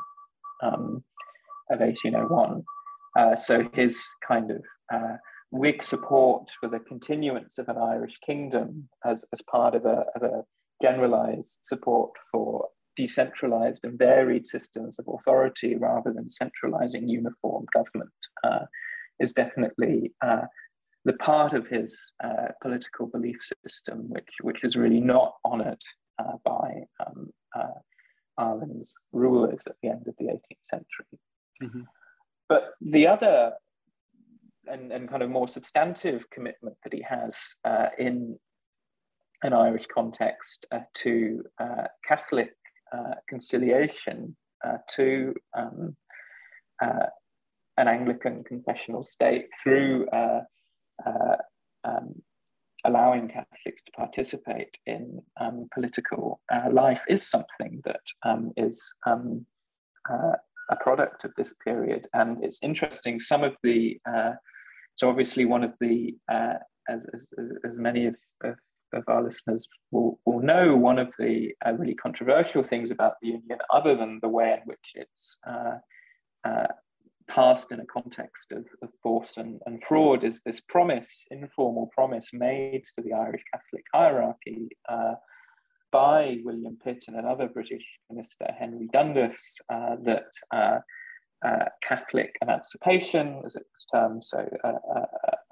um, 0.63 1.03
of 1.71 1.79
1801. 1.79 2.63
Uh, 3.17 3.35
so 3.35 3.67
his 3.73 4.07
kind 4.27 4.51
of 4.51 4.63
uh, 4.93 5.17
Whig 5.51 5.81
support 5.81 6.49
for 6.59 6.69
the 6.69 6.79
continuance 6.79 7.57
of 7.57 7.69
an 7.69 7.77
Irish 7.77 8.15
kingdom 8.25 8.89
as, 9.05 9.23
as 9.31 9.41
part 9.41 9.75
of 9.75 9.85
a, 9.85 10.03
of 10.15 10.23
a 10.23 10.43
generalized 10.81 11.59
support 11.61 12.11
for 12.31 12.67
decentralized 12.95 13.85
and 13.85 13.97
varied 13.97 14.47
systems 14.47 14.99
of 14.99 15.07
authority 15.07 15.75
rather 15.75 16.11
than 16.11 16.29
centralizing 16.29 17.07
uniform 17.07 17.65
government 17.73 18.11
uh, 18.43 18.65
is 19.19 19.33
definitely 19.33 20.11
uh, 20.25 20.45
the 21.07 21.13
part 21.13 21.53
of 21.53 21.65
his 21.67 22.13
uh, 22.21 22.49
political 22.61 23.07
belief 23.07 23.37
system 23.41 24.09
which, 24.09 24.27
which 24.41 24.63
is 24.63 24.75
really 24.75 24.99
not 24.99 25.35
honoured 25.45 25.81
uh, 26.19 26.33
by 26.43 26.81
um, 27.05 27.29
uh, 27.55 27.79
Ireland's 28.37 28.93
rulers 29.13 29.63
at 29.67 29.77
the 29.81 29.87
end 29.87 30.05
of 30.07 30.15
the 30.19 30.25
18th 30.25 30.63
century. 30.63 31.19
Mm-hmm. 31.63 31.81
But 32.49 32.73
the 32.81 33.07
other 33.07 33.53
and, 34.69 34.91
and 34.91 35.09
kind 35.09 35.23
of 35.23 35.29
more 35.29 35.47
substantive 35.47 36.29
commitment 36.29 36.75
that 36.83 36.93
he 36.93 37.01
has 37.03 37.55
uh, 37.63 37.87
in 37.97 38.37
an 39.43 39.53
Irish 39.53 39.85
context 39.87 40.65
uh, 40.73 40.79
to 40.95 41.41
uh, 41.59 41.85
Catholic 42.05 42.51
conciliation 43.29 44.35
to 44.95 45.33
um, 45.57 45.95
an 46.81 47.87
Anglican 47.87 48.43
confessional 48.45 49.03
state 49.03 49.47
through 49.61 50.07
uh, 51.05 51.37
um, 51.83 52.21
allowing 52.85 53.27
Catholics 53.27 53.83
to 53.83 53.91
participate 53.91 54.77
in 54.85 55.21
um, 55.39 55.67
political 55.73 56.39
uh, 56.51 56.69
life 56.71 57.01
is 57.09 57.25
something 57.25 57.81
that 57.85 58.01
um, 58.23 58.51
is 58.55 58.93
um, 59.05 59.45
uh, 60.09 60.33
a 60.69 60.75
product 60.77 61.23
of 61.25 61.33
this 61.35 61.53
period. 61.63 62.07
And 62.13 62.43
it's 62.43 62.59
interesting, 62.61 63.19
some 63.19 63.43
of 63.43 63.55
the, 63.63 63.99
uh, 64.09 64.33
so 64.95 65.09
obviously 65.09 65.45
one 65.45 65.63
of 65.63 65.73
the, 65.79 66.15
uh, 66.31 66.55
as, 66.89 67.05
as, 67.13 67.29
as 67.65 67.77
many 67.77 68.05
of, 68.05 68.15
of, 68.43 68.55
of, 68.93 69.03
our 69.07 69.23
listeners 69.23 69.67
will, 69.91 70.19
will 70.25 70.41
know, 70.41 70.75
one 70.75 70.99
of 70.99 71.13
the 71.19 71.53
uh, 71.65 71.73
really 71.73 71.95
controversial 71.95 72.63
things 72.63 72.91
about 72.91 73.15
the 73.21 73.29
Union, 73.29 73.59
other 73.73 73.95
than 73.95 74.19
the 74.21 74.29
way 74.29 74.53
in 74.53 74.61
which 74.65 74.93
it's 74.95 75.37
passed 77.27 77.71
in 77.71 77.79
a 77.79 77.85
context 77.85 78.51
of, 78.51 78.65
of 78.81 78.89
force 79.03 79.37
and, 79.37 79.59
and, 79.65 79.83
fraud 79.83 80.23
is 80.23 80.41
this 80.41 80.61
promise, 80.61 81.27
informal 81.31 81.89
promise 81.93 82.31
made 82.33 82.83
to 82.95 83.01
the 83.01 83.13
Irish 83.13 83.43
Catholic 83.53 83.83
hierarchy 83.93 84.69
uh, 84.87 85.15
by 85.91 86.39
William 86.43 86.77
Pitt 86.83 87.05
and 87.07 87.17
another 87.17 87.47
British 87.47 87.85
minister, 88.09 88.47
Henry 88.57 88.89
Dundas, 88.91 89.59
uh, 89.69 89.95
that 90.03 90.31
uh, 90.53 90.79
uh 91.45 91.65
Catholic 91.83 92.35
emancipation, 92.41 93.41
as 93.45 93.55
it 93.55 93.65
was 93.73 93.85
termed, 93.93 94.23
so 94.23 94.49
uh, 94.63 94.67
uh, 94.67 95.05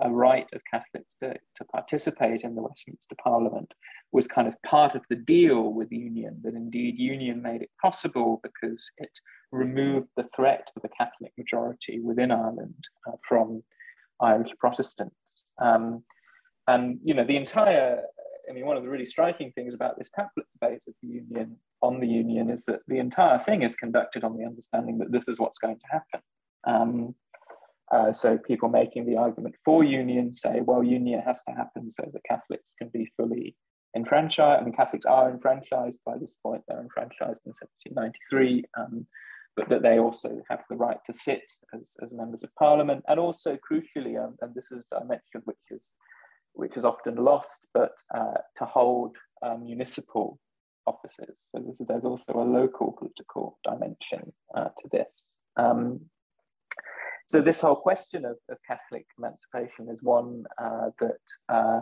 a 0.06 0.12
right 0.12 0.48
of 0.54 0.62
Catholics 0.70 1.16
to, 1.22 1.34
to 1.34 1.66
participate 1.66 2.42
in 2.42 2.56
the 2.56 2.62
Westminster 2.62 3.16
Parliament, 3.22 3.74
was 4.12 4.28
kind 4.28 4.48
of 4.48 4.62
part 4.64 4.96
of 4.96 5.04
the 5.10 5.16
deal 5.16 5.74
with 5.74 5.92
Union, 5.92 6.40
that 6.44 6.54
indeed 6.54 6.98
Union 6.98 7.42
made 7.42 7.62
it 7.62 7.72
possible 7.82 8.40
because 8.44 8.90
it 8.98 9.12
removed 9.52 10.08
the 10.16 10.28
threat 10.36 10.70
of 10.76 10.84
a 10.84 10.90
Catholic 10.90 11.34
majority 11.38 12.00
within 12.00 12.32
Ireland 12.32 12.84
uh, 13.08 13.18
from 13.28 13.64
Irish 14.20 14.52
Protestants. 14.60 15.46
Um, 15.60 16.04
and 16.68 17.00
you 17.04 17.14
know 17.14 17.24
the 17.24 17.38
entire 17.38 18.02
I 18.50 18.54
mean, 18.54 18.66
one 18.66 18.78
of 18.78 18.84
the 18.84 18.90
really 18.90 19.06
striking 19.06 19.52
things 19.52 19.74
about 19.74 19.98
this 19.98 20.10
pamphlet 20.10 20.46
debate 20.54 20.82
of 20.88 20.94
the 21.02 21.08
union 21.08 21.58
on 21.82 22.00
the 22.00 22.08
union 22.08 22.50
is 22.50 22.66
that 22.66 22.82
the 22.88 23.00
entire 23.00 23.40
thing 23.40 23.64
is 23.64 23.76
conducted 23.76 24.24
on 24.24 24.38
the 24.38 24.46
understanding 24.46 24.98
that 25.00 25.12
this 25.12 25.28
is 25.28 25.40
what's 25.40 25.58
going 25.58 25.78
to 25.78 25.88
happen. 25.92 26.22
Um, 26.66 27.16
uh, 27.92 28.14
so 28.14 28.38
people 28.38 28.70
making 28.70 29.06
the 29.06 29.18
argument 29.18 29.56
for 29.64 29.84
union 29.84 30.34
say, 30.34 30.62
well, 30.62 30.84
union 30.84 31.22
has 31.26 31.44
to 31.44 31.54
happen 31.54 31.90
so 31.90 32.04
that 32.12 32.24
Catholics 32.28 32.74
can 32.78 32.90
be 32.90 33.12
fully 33.16 33.56
enfranchised. 33.96 34.62
I 34.62 34.64
mean, 34.64 34.74
Catholics 34.74 35.06
are 35.06 35.30
enfranchised 35.30 36.00
by 36.06 36.18
this 36.18 36.36
point. 36.42 36.64
They're 36.68 36.82
enfranchised 36.82 37.42
in 37.46 37.54
1793. 37.54 38.64
Um, 38.78 39.08
but 39.56 39.70
that 39.70 39.82
they 39.82 40.00
also 40.00 40.42
have 40.50 40.64
the 40.70 40.76
right 40.76 40.98
to 41.06 41.14
sit 41.14 41.44
as, 41.74 41.96
as 42.04 42.12
members 42.12 42.44
of 42.44 42.54
parliament. 42.56 43.04
And 43.08 43.20
also, 43.20 43.58
crucially, 43.72 44.22
um, 44.22 44.36
and 44.42 44.54
this 44.54 44.72
is 44.72 44.84
a 44.92 45.00
dimension 45.00 45.42
which 45.46 45.58
is, 45.72 45.90
which 46.54 46.76
is 46.76 46.86
often 46.86 47.16
lost, 47.16 47.62
but 47.74 47.94
uh, 48.14 48.40
to 48.58 48.66
hold 48.66 49.16
um, 49.42 49.64
municipal 49.64 50.40
offices. 50.86 51.40
So 51.48 51.64
is, 51.70 51.82
there's 51.88 52.06
also 52.06 52.34
a 52.34 52.44
local 52.44 52.92
political 52.92 53.58
dimension 53.64 54.34
uh, 54.54 54.70
to 54.78 54.90
this. 54.92 55.26
Um, 55.58 56.02
so 57.28 57.42
this 57.42 57.62
whole 57.62 57.76
question 57.76 58.26
of, 58.26 58.38
of 58.50 58.58
Catholic 58.68 59.06
emancipation 59.18 59.90
is 59.90 60.02
one 60.02 60.46
uh, 60.58 60.90
that 61.00 61.20
uh, 61.50 61.82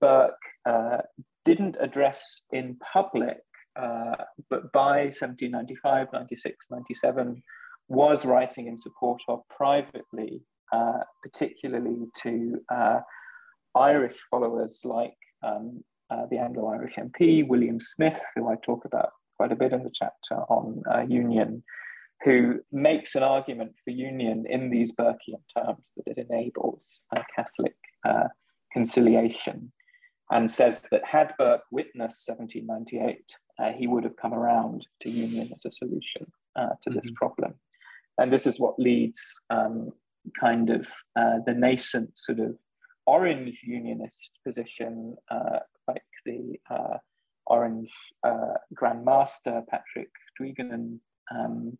Burke 0.00 0.34
uh, 0.66 0.98
didn't 1.44 1.76
address 1.80 2.42
in 2.52 2.76
public 2.92 3.38
uh, 3.76 4.14
but 4.50 4.70
by 4.70 5.10
1795, 5.10 6.06
96, 6.12 6.66
97, 6.70 7.42
was 7.88 8.24
writing 8.24 8.68
in 8.68 8.78
support 8.78 9.20
of 9.26 9.40
privately, 9.48 10.40
particularly 11.24 12.06
to 12.22 12.60
Irish 13.74 14.16
followers 14.30 14.82
like 14.84 15.16
um, 15.42 15.82
uh, 16.10 16.26
the 16.30 16.38
Anglo 16.38 16.68
Irish 16.68 16.94
MP, 16.94 17.46
William 17.46 17.80
Smith, 17.80 18.20
who 18.34 18.48
I 18.48 18.56
talk 18.56 18.84
about 18.84 19.10
quite 19.36 19.52
a 19.52 19.56
bit 19.56 19.72
in 19.72 19.82
the 19.82 19.90
chapter 19.92 20.36
on 20.48 20.82
uh, 20.92 21.00
union, 21.00 21.64
who 22.24 22.60
makes 22.72 23.14
an 23.14 23.22
argument 23.22 23.72
for 23.84 23.90
union 23.90 24.44
in 24.48 24.70
these 24.70 24.92
Burkean 24.92 25.42
terms 25.56 25.90
that 25.96 26.06
it 26.06 26.26
enables 26.30 27.02
Catholic 27.36 27.74
conciliation 28.72 29.72
and 30.30 30.50
says 30.50 30.80
that 30.90 31.04
had 31.04 31.34
Burke 31.38 31.62
witnessed 31.70 32.28
1798, 32.28 33.36
uh, 33.58 33.72
he 33.78 33.86
would 33.86 34.04
have 34.04 34.16
come 34.16 34.34
around 34.34 34.86
to 35.02 35.10
union 35.10 35.50
as 35.54 35.64
a 35.64 35.70
solution 35.70 36.26
uh, 36.56 36.70
to 36.82 36.90
mm-hmm. 36.90 36.96
this 36.96 37.10
problem. 37.14 37.54
And 38.18 38.32
this 38.32 38.46
is 38.46 38.60
what 38.60 38.78
leads 38.78 39.40
um, 39.50 39.90
kind 40.38 40.70
of 40.70 40.86
uh, 41.16 41.38
the 41.46 41.54
nascent 41.54 42.16
sort 42.16 42.40
of 42.40 42.56
orange 43.06 43.60
unionist 43.64 44.38
position, 44.46 45.16
uh, 45.30 45.58
like 45.86 46.02
the 46.24 46.58
uh, 46.70 46.98
orange 47.46 47.90
uh, 48.26 48.54
Grand 48.72 49.04
Master 49.04 49.62
Patrick 49.68 50.10
Duigenan, 50.40 51.00
um, 51.34 51.76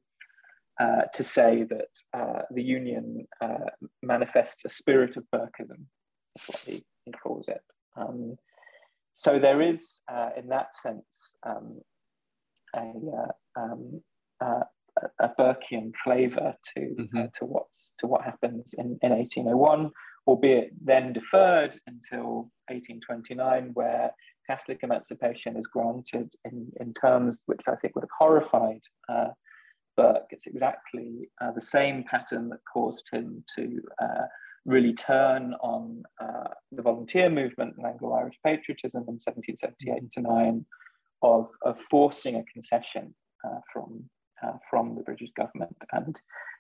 to 0.81 1.25
say 1.25 1.65
that 1.65 2.47
the 2.51 2.63
union 2.63 3.27
manifests 4.03 4.65
a 4.65 4.69
spirit 4.69 5.17
of 5.17 5.25
Burkeism. 5.35 5.87
That's 6.37 6.49
what 6.49 6.59
he, 6.67 6.85
he 7.05 7.13
calls 7.13 7.49
it. 7.49 7.63
Um, 7.97 8.37
so 9.15 9.39
there 9.39 9.63
is, 9.63 10.01
uh, 10.13 10.31
in 10.37 10.49
that 10.49 10.75
sense, 10.75 11.37
um, 11.47 11.81
a, 12.75 12.81
uh, 12.81 13.61
um, 13.61 14.03
uh, 14.45 14.65
a 15.21 15.31
Burkean 15.39 15.93
flavour 16.03 16.55
to 16.75 16.81
mm-hmm. 16.81 17.19
Uh, 17.19 17.27
to 17.39 17.45
what's 17.45 17.93
to 17.99 18.07
what 18.07 18.23
happens 18.23 18.75
in, 18.79 18.99
in 19.03 19.11
1801, 19.11 19.91
albeit 20.27 20.71
then 20.85 21.13
deferred 21.13 21.77
until 21.87 22.51
1829, 22.69 23.71
where 23.75 24.11
Catholic 24.49 24.81
emancipation 24.83 25.57
is 25.57 25.67
granted 25.67 26.33
in, 26.45 26.71
in 26.81 26.93
terms 26.93 27.41
which 27.47 27.61
I 27.67 27.77
think 27.77 27.95
would 27.95 28.05
have 28.05 28.19
horrified 28.19 28.83
uh, 29.09 29.31
Burke. 29.97 30.27
It's 30.31 30.47
exactly 30.47 31.29
uh, 31.41 31.53
the 31.53 31.61
same 31.61 32.05
pattern 32.05 32.49
that 32.51 32.61
caused 32.73 33.09
him 33.13 33.45
to 33.57 33.81
uh, 34.01 34.27
really 34.65 34.95
turn 34.95 35.55
on 35.61 36.03
uh, 36.23 36.49
the 36.73 36.83
volunteer 36.83 37.29
movement 37.29 37.75
and 37.77 37.87
Anglo-Irish 37.87 38.39
patriotism 38.45 39.05
in 39.09 39.21
1778 39.21 40.11
to 40.13 40.21
9 40.21 40.67
of, 41.23 41.49
of 41.63 41.79
forcing 41.91 42.37
a 42.37 42.45
concession 42.45 43.15
uh, 43.45 43.61
from, 43.73 44.05
uh, 44.43 44.53
from 44.71 44.95
the 44.95 45.03
British 45.03 45.31
government. 45.37 45.77
And 45.93 46.19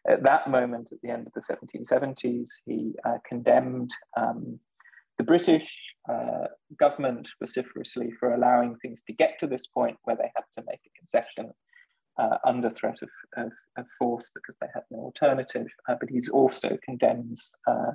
at 0.08 0.22
that 0.24 0.50
moment, 0.50 0.90
at 0.92 0.98
the 1.02 1.10
end 1.10 1.26
of 1.26 1.32
the 1.32 1.40
1770s, 1.40 2.60
he 2.66 2.92
uh, 3.04 3.18
condemned 3.26 3.90
um, 4.16 4.58
the 5.18 5.24
British 5.24 5.68
uh, 6.10 6.48
government 6.78 7.28
vociferously 7.40 8.10
for 8.18 8.34
allowing 8.34 8.76
things 8.76 9.02
to 9.02 9.12
get 9.12 9.38
to 9.38 9.46
this 9.46 9.66
point 9.66 9.96
where 10.04 10.16
they 10.16 10.30
had 10.34 10.44
to 10.54 10.62
make 10.66 10.80
a 10.86 10.98
concession 10.98 11.52
uh, 12.18 12.38
under 12.44 12.70
threat 12.70 12.98
of, 13.02 13.08
of, 13.36 13.52
of, 13.76 13.86
force 13.98 14.30
because 14.34 14.56
they 14.60 14.68
had 14.72 14.84
no 14.90 14.98
alternative. 14.98 15.66
Uh, 15.88 15.94
but 15.98 16.08
he's 16.08 16.28
also 16.28 16.78
condemns 16.84 17.52
uh, 17.66 17.92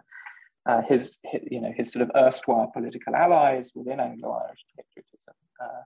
uh, 0.68 0.82
his, 0.88 1.20
his, 1.24 1.42
you 1.50 1.62
know, 1.62 1.72
his 1.76 1.92
sort 1.92 2.04
of 2.04 2.12
erstwhile 2.16 2.70
political 2.74 3.16
allies 3.16 3.72
within 3.76 4.00
Anglo-Irish 4.00 4.66
patriotism 4.76 5.36
uh, 5.62 5.84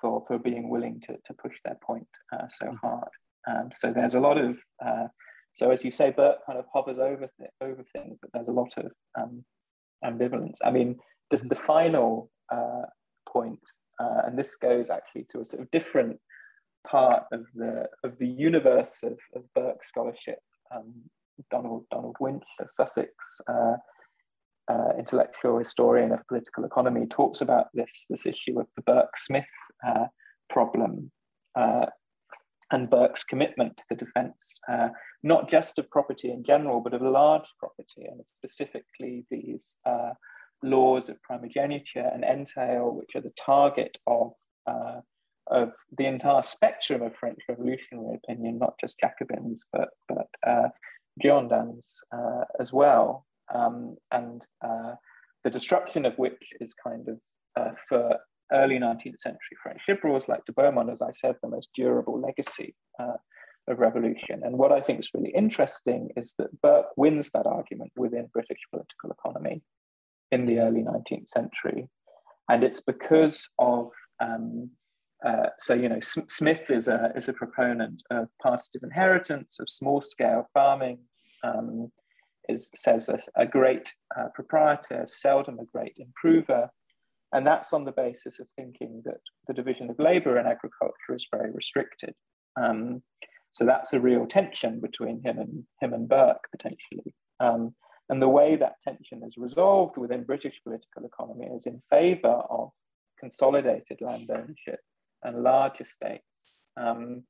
for, 0.00 0.24
for 0.26 0.38
being 0.38 0.68
willing 0.68 1.00
to, 1.00 1.16
to 1.24 1.34
push 1.34 1.54
their 1.64 1.76
point 1.84 2.08
so 2.48 2.66
mm-hmm. 2.66 2.76
hard. 2.82 3.10
Um, 3.48 3.70
so 3.72 3.92
there's 3.92 4.14
a 4.14 4.20
lot 4.20 4.36
of, 4.36 4.58
so 5.54 5.70
as 5.70 5.84
you 5.84 5.90
say, 5.90 6.10
Burke 6.10 6.44
kind 6.46 6.58
of 6.58 6.66
hovers 6.72 6.98
over, 6.98 7.28
th- 7.38 7.50
over 7.60 7.84
things, 7.92 8.18
but 8.20 8.30
there's 8.32 8.48
a 8.48 8.52
lot 8.52 8.72
of 8.76 8.90
um, 9.18 9.44
ambivalence. 10.04 10.58
I 10.64 10.70
mean, 10.70 10.96
just 11.30 11.44
mm-hmm. 11.44 11.54
the 11.54 11.60
final 11.60 12.30
point, 13.28 13.60
and 13.98 14.36
this 14.38 14.56
goes 14.56 14.90
actually 14.90 15.26
to 15.30 15.40
a 15.40 15.44
sort 15.44 15.62
of 15.62 15.70
different 15.70 16.18
part 16.86 17.24
of 17.32 17.46
the 17.54 17.88
of 18.04 18.18
the 18.18 18.28
universe 18.28 19.02
of, 19.02 19.18
of 19.34 19.42
Burke 19.54 19.84
scholarship. 19.84 20.38
Um, 20.74 20.94
Donald 21.50 21.84
Donald 21.90 22.16
Winch 22.20 22.44
of 22.60 22.68
Sussex, 22.70 23.12
uh, 23.48 23.76
uh, 24.70 24.92
intellectual 24.98 25.58
historian 25.58 26.12
of 26.12 26.26
political 26.28 26.64
economy, 26.64 27.06
talks 27.06 27.40
about 27.40 27.66
this 27.74 28.06
this 28.10 28.26
issue 28.26 28.60
of 28.60 28.66
the 28.76 28.82
Burke 28.82 29.16
Smith 29.16 29.44
uh, 29.86 30.06
problem 30.48 31.10
uh, 31.58 31.86
and 32.70 32.90
Burke's 32.90 33.24
commitment 33.24 33.78
to 33.78 33.84
the 33.90 33.96
defence, 33.96 34.60
uh, 34.70 34.90
not 35.22 35.48
just 35.48 35.78
of 35.78 35.90
property 35.90 36.30
in 36.30 36.44
general, 36.44 36.80
but 36.80 36.94
of 36.94 37.02
large 37.02 37.48
property, 37.58 38.04
and 38.08 38.20
specifically 38.38 39.24
these 39.30 39.74
uh, 39.84 40.10
laws 40.62 41.08
of 41.08 41.20
primogeniture 41.22 42.08
and 42.12 42.22
entail, 42.22 42.90
which 42.92 43.10
are 43.14 43.22
the 43.22 43.32
target 43.36 43.98
of 44.06 44.32
of 45.46 45.72
the 45.96 46.06
entire 46.06 46.42
spectrum 46.42 47.02
of 47.02 47.16
French 47.16 47.40
revolutionary 47.48 48.18
opinion, 48.22 48.58
not 48.58 48.74
just 48.80 48.98
Jacobins, 49.00 49.64
but 49.72 49.88
but 50.08 50.28
uh, 50.46 50.68
Girondins 51.22 51.86
uh, 52.12 52.44
as 52.60 52.72
well, 52.72 53.26
um, 53.52 53.96
and 54.12 54.46
uh, 54.64 54.94
the 55.44 55.50
destruction 55.50 56.04
of 56.04 56.16
which 56.16 56.52
is 56.60 56.74
kind 56.74 57.08
of 57.08 57.18
uh, 57.56 57.74
for 57.88 58.16
early 58.52 58.78
19th 58.78 59.20
century 59.20 59.56
French 59.62 59.80
liberals 59.88 60.28
like 60.28 60.44
de 60.44 60.52
Beaumont, 60.52 60.90
as 60.90 61.02
I 61.02 61.12
said, 61.12 61.36
the 61.42 61.48
most 61.48 61.70
durable 61.74 62.20
legacy 62.20 62.74
uh, 62.98 63.16
of 63.68 63.78
revolution. 63.78 64.42
And 64.44 64.58
what 64.58 64.72
I 64.72 64.80
think 64.80 65.00
is 65.00 65.10
really 65.14 65.30
interesting 65.30 66.10
is 66.16 66.34
that 66.38 66.60
Burke 66.60 66.88
wins 66.96 67.30
that 67.30 67.46
argument 67.46 67.92
within 67.96 68.28
British 68.32 68.58
political 68.70 69.10
economy 69.10 69.62
in 70.32 70.46
the 70.46 70.58
early 70.58 70.82
19th 70.82 71.28
century. 71.28 71.88
And 72.48 72.64
it's 72.64 72.80
because 72.80 73.48
of, 73.58 73.90
um, 74.20 74.70
uh, 75.26 75.48
so, 75.58 75.74
you 75.74 75.88
know, 75.88 75.96
S- 75.96 76.16
Smith 76.28 76.70
is 76.70 76.88
a, 76.88 77.12
is 77.14 77.28
a 77.28 77.32
proponent 77.32 78.02
of 78.10 78.28
partible 78.42 78.80
inheritance, 78.82 79.58
of 79.60 79.68
small 79.68 80.00
scale 80.00 80.48
farming, 80.54 80.98
um, 81.44 81.92
is, 82.48 82.70
says 82.74 83.08
a, 83.08 83.20
a 83.36 83.46
great 83.46 83.94
uh, 84.18 84.28
proprietor, 84.34 85.04
seldom 85.06 85.58
a 85.58 85.64
great 85.64 85.96
improver. 85.98 86.70
And 87.32 87.46
that's 87.46 87.72
on 87.72 87.84
the 87.84 87.92
basis 87.92 88.40
of 88.40 88.48
thinking 88.56 89.02
that 89.04 89.20
the 89.46 89.54
division 89.54 89.90
of 89.90 89.98
labor 89.98 90.38
in 90.38 90.46
agriculture 90.46 91.14
is 91.14 91.26
very 91.30 91.50
restricted. 91.52 92.14
Um, 92.60 93.02
so 93.52 93.64
that's 93.64 93.92
a 93.92 94.00
real 94.00 94.26
tension 94.26 94.80
between 94.80 95.22
him 95.22 95.38
and 95.38 95.64
him 95.80 95.92
and 95.92 96.08
Burke 96.08 96.44
potentially. 96.50 97.14
Um, 97.40 97.74
and 98.08 98.20
the 98.20 98.28
way 98.28 98.56
that 98.56 98.76
tension 98.82 99.22
is 99.24 99.34
resolved 99.36 99.96
within 99.96 100.24
British 100.24 100.54
political 100.64 101.04
economy 101.04 101.46
is 101.56 101.66
in 101.66 101.82
favour 101.90 102.42
of 102.50 102.70
consolidated 103.20 104.00
land 104.00 104.28
ownership 104.30 104.80
and 105.22 105.42
large 105.42 105.80
estates. 105.80 106.24
Um, 106.76 107.24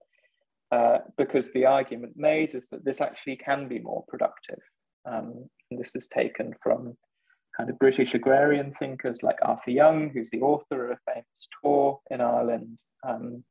uh, 0.72 0.98
because 1.18 1.50
the 1.50 1.66
argument 1.66 2.12
made 2.16 2.54
is 2.54 2.68
that 2.68 2.84
this 2.84 3.00
actually 3.00 3.36
can 3.36 3.66
be 3.66 3.80
more 3.80 4.04
productive. 4.06 4.60
Um, 5.04 5.50
and 5.70 5.80
this 5.80 5.96
is 5.96 6.06
taken 6.06 6.54
from 6.62 6.96
kind 7.56 7.68
of 7.68 7.78
British 7.78 8.14
agrarian 8.14 8.72
thinkers 8.72 9.22
like 9.22 9.38
Arthur 9.42 9.72
Young, 9.72 10.10
who's 10.10 10.30
the 10.30 10.40
author 10.40 10.84
of 10.84 10.90
a 10.92 11.12
famous 11.12 11.48
tour 11.62 12.00
in 12.10 12.20
Ireland, 12.20 12.78
um, 13.06 13.44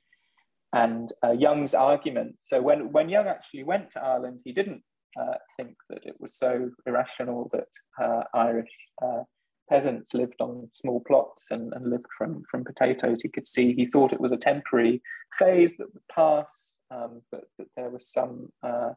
and 0.73 1.11
uh, 1.23 1.31
Young's 1.31 1.73
argument. 1.73 2.35
So 2.39 2.61
when, 2.61 2.91
when 2.91 3.09
Young 3.09 3.27
actually 3.27 3.63
went 3.63 3.91
to 3.91 4.01
Ireland, 4.01 4.39
he 4.45 4.53
didn't 4.53 4.83
uh, 5.19 5.35
think 5.57 5.75
that 5.89 6.05
it 6.05 6.15
was 6.19 6.35
so 6.35 6.69
irrational 6.85 7.49
that 7.51 7.67
uh, 8.01 8.23
Irish 8.33 8.71
uh, 9.03 9.23
peasants 9.69 10.13
lived 10.13 10.41
on 10.41 10.69
small 10.73 11.01
plots 11.01 11.51
and, 11.51 11.71
and, 11.73 11.89
lived 11.89 12.07
from, 12.17 12.43
from 12.49 12.63
potatoes. 12.63 13.21
He 13.21 13.29
could 13.29 13.47
see, 13.47 13.73
he 13.73 13.85
thought 13.85 14.13
it 14.13 14.19
was 14.19 14.31
a 14.31 14.37
temporary 14.37 15.01
phase 15.37 15.77
that 15.77 15.93
would 15.93 16.07
pass, 16.13 16.79
um, 16.91 17.21
but 17.31 17.43
that 17.57 17.67
there 17.75 17.89
was 17.89 18.11
some 18.11 18.49
uh, 18.63 18.89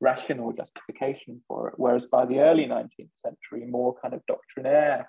rational 0.00 0.52
justification 0.52 1.42
for 1.48 1.68
it. 1.68 1.74
Whereas 1.76 2.06
by 2.06 2.26
the 2.26 2.40
early 2.40 2.64
19th 2.64 3.10
century, 3.16 3.66
more 3.68 3.94
kind 4.00 4.14
of 4.14 4.24
doctrinaire 4.26 5.08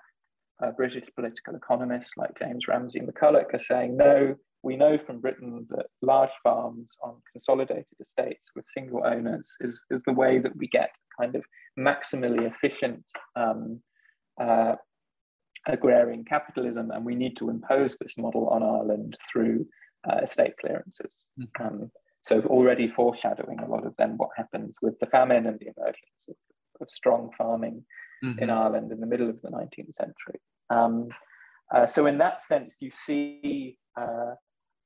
uh, 0.62 0.70
British 0.72 1.04
political 1.14 1.54
economists 1.54 2.12
like 2.16 2.38
James 2.38 2.68
Ramsay 2.68 3.00
McCulloch 3.00 3.54
are 3.54 3.58
saying, 3.58 3.96
no, 3.96 4.36
we 4.62 4.76
know 4.76 4.96
from 5.04 5.20
Britain 5.20 5.66
that 5.70 5.86
large 6.02 6.30
farms 6.42 6.96
on 7.02 7.16
consolidated 7.32 7.86
estates 8.00 8.50
with 8.54 8.64
single 8.64 9.04
owners 9.04 9.56
is, 9.60 9.84
is 9.90 10.02
the 10.06 10.12
way 10.12 10.38
that 10.38 10.56
we 10.56 10.68
get 10.68 10.90
kind 11.20 11.34
of 11.34 11.44
maximally 11.78 12.48
efficient 12.48 13.04
um, 13.34 13.80
uh, 14.40 14.74
agrarian 15.66 16.24
capitalism, 16.24 16.90
and 16.90 17.04
we 17.04 17.14
need 17.14 17.36
to 17.36 17.50
impose 17.50 17.96
this 17.96 18.18
model 18.18 18.48
on 18.48 18.62
Ireland 18.62 19.16
through 19.30 19.66
uh, 20.08 20.18
estate 20.22 20.54
clearances. 20.60 21.24
Mm-hmm. 21.38 21.66
Um, 21.66 21.90
so 22.22 22.40
already 22.42 22.88
foreshadowing 22.88 23.58
a 23.60 23.68
lot 23.68 23.86
of 23.86 23.96
then 23.96 24.16
what 24.16 24.30
happens 24.36 24.76
with 24.80 24.98
the 25.00 25.06
famine 25.06 25.46
and 25.46 25.58
the 25.58 25.72
emergence 25.76 26.26
of, 26.28 26.36
of 26.80 26.90
strong 26.90 27.30
farming 27.36 27.84
mm-hmm. 28.24 28.38
in 28.38 28.50
Ireland 28.50 28.92
in 28.92 29.00
the 29.00 29.06
middle 29.06 29.28
of 29.28 29.40
the 29.42 29.50
19th 29.50 29.96
century. 29.98 30.40
Um, 30.70 31.08
uh, 31.74 31.86
so 31.86 32.06
in 32.06 32.18
that 32.18 32.40
sense, 32.40 32.78
you 32.80 32.90
see 32.92 33.78
uh, 33.98 34.34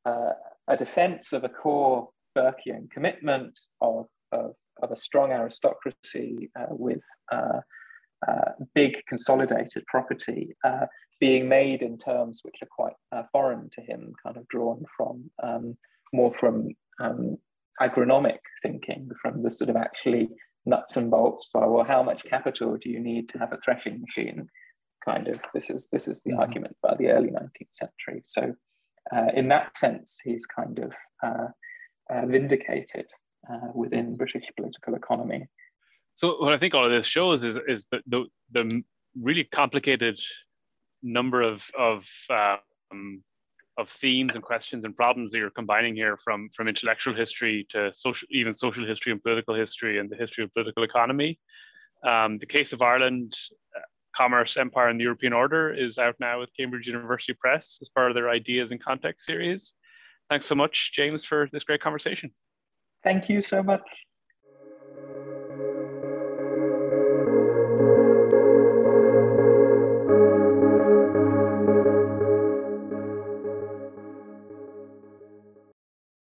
uh, 0.05 0.33
a 0.69 0.77
defense 0.77 1.33
of 1.33 1.45
a 1.45 1.49
core 1.49 2.09
Burkean 2.37 2.91
commitment 2.91 3.59
of, 3.81 4.07
of, 4.33 4.55
of 4.83 4.91
a 4.91 4.97
strong 4.97 5.33
aristocracy 5.33 6.51
uh, 6.59 6.67
with 6.71 7.03
uh, 8.29 8.33
uh, 8.33 8.53
big 8.75 9.03
consolidated 9.07 9.85
property 9.87 10.55
being 11.19 11.49
made 11.49 11.81
in 11.81 11.97
terms 11.97 12.41
which 12.43 12.57
are 12.63 12.69
quite 12.71 13.27
foreign 13.33 13.71
to 13.71 13.81
him, 13.81 14.13
kind 14.23 14.37
of 14.37 14.47
drawn 14.49 14.85
from 14.97 15.31
um, 15.43 15.77
more 16.13 16.33
from 16.33 16.69
um, 17.01 17.39
agronomic 17.81 18.39
thinking, 18.63 19.11
from 19.21 19.43
the 19.43 19.51
sort 19.51 19.71
of 19.71 19.77
actually 19.77 20.29
nuts 20.65 20.97
and 20.97 21.11
bolts. 21.11 21.51
Well, 21.55 21.85
how 21.87 22.03
much 22.03 22.25
capital 22.25 22.77
do 22.77 22.91
you 22.91 23.01
need 23.01 23.29
to 23.31 23.39
have 23.39 23.53
a 23.53 23.59
threshing 23.65 24.01
machine? 24.01 24.49
Kind 25.05 25.29
of. 25.29 25.41
This 25.55 25.71
is 25.71 25.89
this 25.93 26.09
is 26.09 26.21
the 26.23 26.33
mm-hmm. 26.33 26.41
argument 26.41 26.77
by 26.83 26.95
the 26.99 27.09
early 27.09 27.29
19th 27.29 27.73
century. 27.73 28.23
So 28.25 28.55
uh, 29.15 29.29
in 29.35 29.49
that 29.49 29.77
sense, 29.77 30.21
he's 30.25 30.47
kind 30.47 30.79
of 30.81 30.93
uh, 31.23 31.49
uh, 32.11 32.27
vindicated 32.27 33.07
uh, 33.51 33.69
within 33.75 34.17
British 34.17 34.45
political 34.57 34.95
economy. 34.95 35.47
So 36.17 36.41
what 36.41 36.53
I 36.53 36.59
think 36.59 36.75
all 36.75 36.85
of 36.85 36.91
this 36.91 37.07
shows 37.07 37.45
is 37.45 37.59
is 37.69 37.87
the 37.91 38.01
the, 38.07 38.25
the 38.53 38.83
really 39.21 39.45
complicated 39.45 40.19
number 41.03 41.43
of 41.43 41.65
of 41.79 42.09
um, 42.31 43.23
of 43.79 43.89
themes 43.89 44.35
and 44.35 44.43
questions 44.43 44.85
and 44.85 44.97
problems 44.97 45.31
that 45.33 45.39
you're 45.39 45.51
combining 45.51 45.95
here 45.95 46.17
from 46.17 46.49
from 46.55 46.69
intellectual 46.69 47.15
history 47.15 47.67
to 47.71 47.93
social 47.95 48.27
even 48.31 48.55
social 48.55 48.87
history 48.87 49.13
and 49.13 49.23
political 49.23 49.55
history 49.55 49.99
and 49.99 50.11
the 50.11 50.17
history 50.17 50.43
of 50.43 50.53
political 50.55 50.83
economy. 50.83 51.39
Um, 52.07 52.39
the 52.39 52.47
case 52.47 52.73
of 52.73 52.83
Ireland 52.83 53.35
Commerce, 54.17 54.57
Empire, 54.57 54.89
and 54.89 54.99
the 54.99 55.05
European 55.05 55.35
Order 55.35 55.75
is 55.75 55.99
out 55.99 56.15
now 56.19 56.41
with 56.41 56.49
Cambridge 56.59 56.87
University 56.87 57.35
Press 57.35 57.79
as 57.83 57.91
part 57.91 58.11
of 58.11 58.15
their 58.15 58.31
Ideas 58.31 58.71
and 58.73 58.83
Context 58.83 59.27
series. 59.27 59.75
Thanks 60.31 60.47
so 60.47 60.55
much, 60.55 60.93
James, 60.95 61.25
for 61.25 61.49
this 61.53 61.65
great 61.65 61.83
conversation. 61.83 62.31
Thank 63.05 63.29
you 63.29 63.43
so 63.43 63.63
much. 63.63 63.83